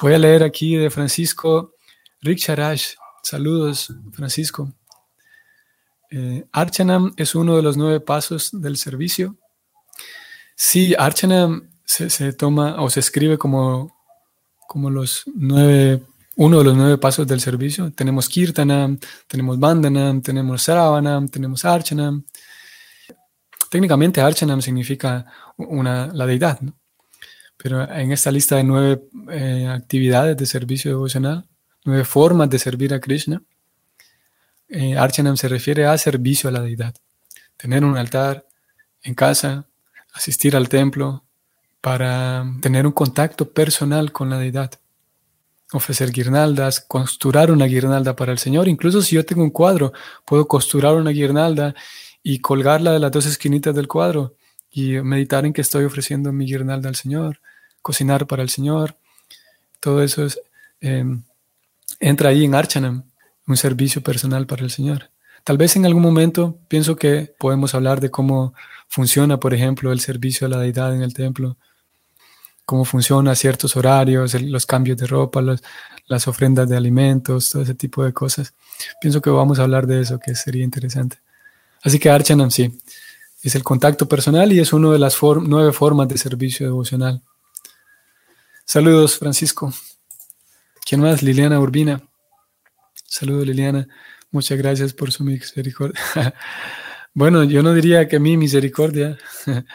Voy 0.00 0.14
a 0.14 0.18
leer 0.18 0.44
aquí 0.44 0.76
de 0.76 0.90
Francisco 0.90 1.74
Riksharash. 2.20 2.94
Saludos, 3.20 3.92
Francisco. 4.12 4.72
Eh, 6.10 6.46
Archanam 6.52 7.12
es 7.16 7.34
uno 7.34 7.56
de 7.56 7.62
los 7.62 7.76
nueve 7.76 7.98
pasos 7.98 8.50
del 8.52 8.76
servicio. 8.76 9.36
Sí, 10.54 10.94
Archanam 10.96 11.68
se, 11.84 12.32
toma 12.32 12.80
o 12.80 12.88
se 12.90 13.00
escribe 13.00 13.38
como, 13.38 13.92
como 14.68 14.88
los 14.88 15.24
nueve, 15.34 16.04
uno 16.36 16.58
de 16.58 16.64
los 16.64 16.76
nueve 16.76 16.98
pasos 16.98 17.26
del 17.26 17.40
servicio. 17.40 17.90
Tenemos 17.90 18.28
Kirtanam, 18.28 19.00
tenemos 19.26 19.58
Bandanam, 19.58 20.22
tenemos 20.22 20.62
Saravanam, 20.62 21.28
tenemos 21.28 21.64
Archanam. 21.64 22.24
Técnicamente 23.68 24.20
Archanam 24.20 24.62
significa 24.62 25.26
una, 25.56 26.06
la 26.06 26.24
deidad, 26.24 26.60
pero 27.58 27.90
en 27.92 28.12
esta 28.12 28.30
lista 28.30 28.56
de 28.56 28.64
nueve 28.64 29.02
eh, 29.30 29.66
actividades 29.68 30.36
de 30.36 30.46
servicio 30.46 30.92
devocional, 30.92 31.44
nueve 31.84 32.04
formas 32.04 32.48
de 32.48 32.58
servir 32.58 32.94
a 32.94 33.00
Krishna, 33.00 33.42
eh, 34.68 34.96
Archanam 34.96 35.36
se 35.36 35.48
refiere 35.48 35.84
a 35.84 35.98
servicio 35.98 36.48
a 36.48 36.52
la 36.52 36.62
deidad. 36.62 36.94
Tener 37.56 37.84
un 37.84 37.96
altar 37.96 38.46
en 39.02 39.14
casa, 39.14 39.66
asistir 40.12 40.54
al 40.54 40.68
templo 40.68 41.24
para 41.80 42.46
tener 42.62 42.86
un 42.86 42.92
contacto 42.92 43.50
personal 43.50 44.12
con 44.12 44.30
la 44.30 44.38
deidad. 44.38 44.70
Ofrecer 45.72 46.12
guirnaldas, 46.12 46.80
costurar 46.80 47.50
una 47.50 47.66
guirnalda 47.66 48.14
para 48.14 48.30
el 48.30 48.38
Señor. 48.38 48.68
Incluso 48.68 49.02
si 49.02 49.16
yo 49.16 49.26
tengo 49.26 49.42
un 49.42 49.50
cuadro, 49.50 49.92
puedo 50.24 50.46
costurar 50.46 50.94
una 50.94 51.10
guirnalda 51.10 51.74
y 52.22 52.38
colgarla 52.38 52.92
de 52.92 53.00
las 53.00 53.10
dos 53.10 53.26
esquinitas 53.26 53.74
del 53.74 53.88
cuadro 53.88 54.37
y 54.70 55.00
meditar 55.00 55.46
en 55.46 55.52
que 55.52 55.60
estoy 55.60 55.84
ofreciendo 55.84 56.32
mi 56.32 56.46
guirnalda 56.46 56.88
al 56.88 56.96
Señor, 56.96 57.40
cocinar 57.82 58.26
para 58.26 58.42
el 58.42 58.50
Señor. 58.50 58.96
Todo 59.80 60.02
eso 60.02 60.26
em, 60.80 61.22
entra 62.00 62.30
ahí 62.30 62.44
en 62.44 62.54
Archanam 62.54 63.04
un 63.46 63.56
servicio 63.56 64.02
personal 64.02 64.46
para 64.46 64.62
el 64.62 64.70
Señor. 64.70 65.10
Tal 65.42 65.56
vez 65.56 65.76
en 65.76 65.86
algún 65.86 66.02
momento 66.02 66.58
pienso 66.68 66.96
que 66.96 67.34
podemos 67.38 67.74
hablar 67.74 68.00
de 68.00 68.10
cómo 68.10 68.54
funciona, 68.88 69.40
por 69.40 69.54
ejemplo, 69.54 69.90
el 69.92 70.00
servicio 70.00 70.46
a 70.46 70.50
la 70.50 70.58
deidad 70.58 70.94
en 70.94 71.02
el 71.02 71.14
templo, 71.14 71.56
cómo 72.66 72.84
funciona 72.84 73.34
ciertos 73.34 73.76
horarios, 73.76 74.34
los 74.42 74.66
cambios 74.66 74.98
de 74.98 75.06
ropa, 75.06 75.40
las 76.06 76.28
ofrendas 76.28 76.68
de 76.68 76.76
alimentos, 76.76 77.48
todo 77.48 77.62
ese 77.62 77.74
tipo 77.74 78.04
de 78.04 78.12
cosas. 78.12 78.52
Pienso 79.00 79.22
que 79.22 79.30
vamos 79.30 79.58
a 79.58 79.62
hablar 79.62 79.86
de 79.86 80.02
eso, 80.02 80.18
que 80.18 80.34
sería 80.34 80.64
interesante. 80.64 81.18
Así 81.82 81.98
que 81.98 82.10
Archanam 82.10 82.50
sí, 82.50 82.78
es 83.42 83.54
el 83.54 83.62
contacto 83.62 84.08
personal 84.08 84.52
y 84.52 84.60
es 84.60 84.72
una 84.72 84.90
de 84.90 84.98
las 84.98 85.16
nueve 85.22 85.72
formas 85.72 86.08
de 86.08 86.18
servicio 86.18 86.66
devocional. 86.66 87.22
Saludos, 88.64 89.16
Francisco. 89.16 89.72
¿Quién 90.84 91.00
más? 91.00 91.22
Liliana 91.22 91.60
Urbina. 91.60 92.02
Saludos 93.06 93.46
Liliana. 93.46 93.88
Muchas 94.30 94.58
gracias 94.58 94.92
por 94.92 95.12
su 95.12 95.24
misericordia. 95.24 95.98
bueno, 97.14 97.44
yo 97.44 97.62
no 97.62 97.72
diría 97.72 98.08
que 98.08 98.18
mi 98.18 98.36
misericordia. 98.36 99.18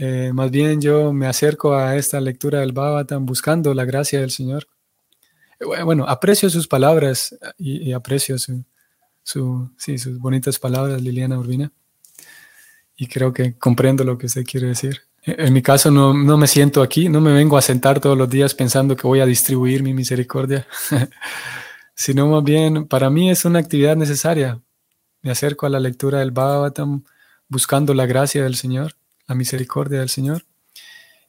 Eh, 0.00 0.30
más 0.32 0.52
bien 0.52 0.80
yo 0.80 1.12
me 1.12 1.26
acerco 1.26 1.74
a 1.74 1.96
esta 1.96 2.20
lectura 2.20 2.60
del 2.60 2.70
Bhagavatam 2.70 3.26
buscando 3.26 3.74
la 3.74 3.84
gracia 3.84 4.20
del 4.20 4.30
Señor. 4.30 4.68
Eh, 5.58 5.82
bueno, 5.82 6.04
aprecio 6.06 6.48
sus 6.48 6.68
palabras 6.68 7.36
y, 7.58 7.90
aprecio 7.90 8.38
su, 8.38 8.64
sus 9.24 10.18
bonitas 10.20 10.60
palabras, 10.60 11.02
Liliana 11.02 11.36
Urbina. 11.36 11.72
Y 12.98 13.06
creo 13.06 13.32
que 13.32 13.54
comprendo 13.56 14.04
lo 14.04 14.18
que 14.18 14.26
usted 14.26 14.44
quiere 14.44 14.66
decir. 14.66 15.02
En 15.22 15.52
mi 15.52 15.62
caso 15.62 15.90
no, 15.90 16.12
no 16.12 16.36
me 16.36 16.46
siento 16.46 16.82
aquí, 16.82 17.08
no 17.08 17.20
me 17.20 17.32
vengo 17.32 17.56
a 17.56 17.62
sentar 17.62 18.00
todos 18.00 18.18
los 18.18 18.28
días 18.28 18.54
pensando 18.54 18.96
que 18.96 19.06
voy 19.06 19.20
a 19.20 19.26
distribuir 19.26 19.82
mi 19.82 19.94
misericordia. 19.94 20.66
sino 21.94 22.28
más 22.28 22.44
bien 22.44 22.86
para 22.86 23.08
mí 23.08 23.30
es 23.30 23.44
una 23.44 23.58
actividad 23.58 23.96
necesaria. 23.96 24.60
Me 25.22 25.30
acerco 25.30 25.66
a 25.66 25.68
la 25.68 25.80
lectura 25.80 26.20
del 26.20 26.30
Bhagavatam 26.30 27.02
buscando 27.48 27.94
la 27.94 28.06
gracia 28.06 28.42
del 28.44 28.54
Señor, 28.54 28.94
la 29.26 29.34
misericordia 29.34 30.00
del 30.00 30.08
Señor. 30.08 30.44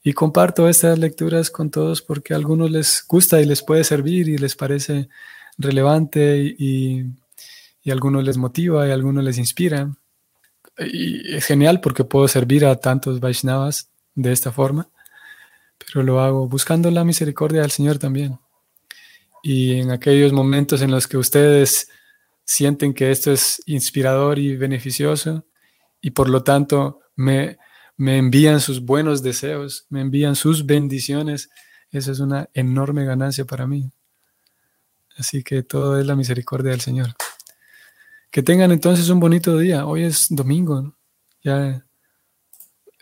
Y 0.03 0.13
comparto 0.13 0.69
estas 0.69 0.97
lecturas 0.97 1.49
con 1.51 1.71
todos 1.71 2.01
porque 2.01 2.34
a 2.34 2.38
algunos 2.38 2.71
les 2.71 3.03
gusta 3.08 3.41
y 3.41 3.45
les 3.45 3.63
puede 3.63 3.84
servir 3.84 4.29
y 4.29 4.38
les 4.38 4.55
parece 4.55 5.10
relevante 5.58 6.55
y, 6.58 7.05
y 7.84 7.89
a 7.89 7.93
algunos 7.93 8.23
les 8.23 8.38
motiva 8.38 8.88
y 8.88 8.91
a 8.91 8.93
algunos 8.93 9.23
les 9.23 9.38
inspira. 9.38 9.89
Y 10.80 11.36
es 11.36 11.46
genial 11.46 11.82
porque 11.82 12.04
puedo 12.04 12.28
servir 12.28 12.65
a 12.65 12.76
tantos 12.78 13.20
Vaishnavas 13.20 13.89
de 14.15 14.32
esta 14.32 14.52
forma, 14.52 14.89
pero 15.78 16.04
lo 16.04 16.22
hago 16.22 16.48
buscando 16.48 16.89
la 16.92 17.04
misericordia 17.04 17.62
del 17.62 17.72
Señor 17.72 17.98
también 17.98 18.39
y 19.42 19.80
en 19.80 19.92
aquellos 19.92 20.34
momentos 20.34 20.82
en 20.82 20.92
los 20.92 21.08
que 21.08 21.18
ustedes 21.18 21.89
sienten 22.44 22.94
que 22.94 23.12
esto 23.12 23.32
es 23.32 23.62
inspirador 23.65 24.39
y 24.39 24.56
beneficioso 24.56 25.46
y 26.02 26.12
por 26.12 26.30
lo 26.30 26.44
tanto 26.44 27.02
me, 27.15 27.58
me 27.98 28.18
envían 28.18 28.60
sus 28.60 28.84
buenos 28.84 29.22
deseos, 29.22 29.86
me 29.89 30.02
envían 30.02 30.36
sus 30.36 30.65
bendiciones, 30.65 31.50
eso 31.92 32.12
es 32.12 32.20
una 32.20 32.50
enorme 32.54 33.06
ganancia 33.06 33.46
para 33.46 33.68
mí. 33.68 33.92
Así 35.18 35.44
que 35.44 35.63
todo 35.63 36.00
es 36.00 36.06
la 36.06 36.15
misericordia 36.15 36.72
del 36.72 36.82
Señor. 36.82 37.10
Que 38.32 38.44
tengan 38.44 38.72
entonces 38.72 39.10
un 39.10 39.20
bonito 39.20 39.58
día. 39.58 39.86
Hoy 39.86 40.04
es 40.04 40.28
domingo, 40.30 40.96
ya 41.44 41.86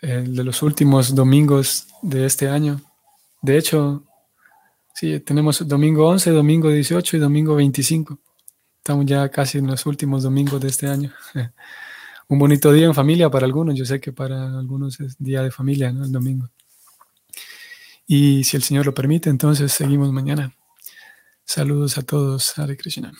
el 0.00 0.34
de 0.34 0.44
los 0.44 0.62
últimos 0.62 1.14
domingos 1.14 1.86
de 2.02 2.26
este 2.26 2.48
año. 2.48 2.80
De 3.42 3.58
hecho, 3.58 4.08
Sí, 4.98 5.20
tenemos 5.20 5.68
domingo 5.68 6.08
11, 6.08 6.32
domingo 6.32 6.72
18 6.72 7.18
y 7.18 7.20
domingo 7.20 7.54
25. 7.54 8.18
Estamos 8.78 9.06
ya 9.06 9.28
casi 9.28 9.58
en 9.58 9.68
los 9.68 9.86
últimos 9.86 10.24
domingos 10.24 10.60
de 10.60 10.66
este 10.66 10.88
año. 10.88 11.12
Un 12.28 12.40
bonito 12.40 12.72
día 12.72 12.86
en 12.86 12.94
familia 12.94 13.30
para 13.30 13.46
algunos. 13.46 13.76
Yo 13.76 13.84
sé 13.84 14.00
que 14.00 14.12
para 14.12 14.58
algunos 14.58 14.98
es 14.98 15.14
día 15.16 15.44
de 15.44 15.52
familia, 15.52 15.92
¿no? 15.92 16.04
El 16.04 16.10
domingo. 16.10 16.50
Y 18.08 18.42
si 18.42 18.56
el 18.56 18.64
Señor 18.64 18.86
lo 18.86 18.92
permite, 18.92 19.30
entonces 19.30 19.70
seguimos 19.70 20.12
mañana. 20.12 20.52
Saludos 21.44 21.96
a 21.96 22.02
todos. 22.02 22.58
Hare 22.58 22.76
Krishna. 22.76 23.12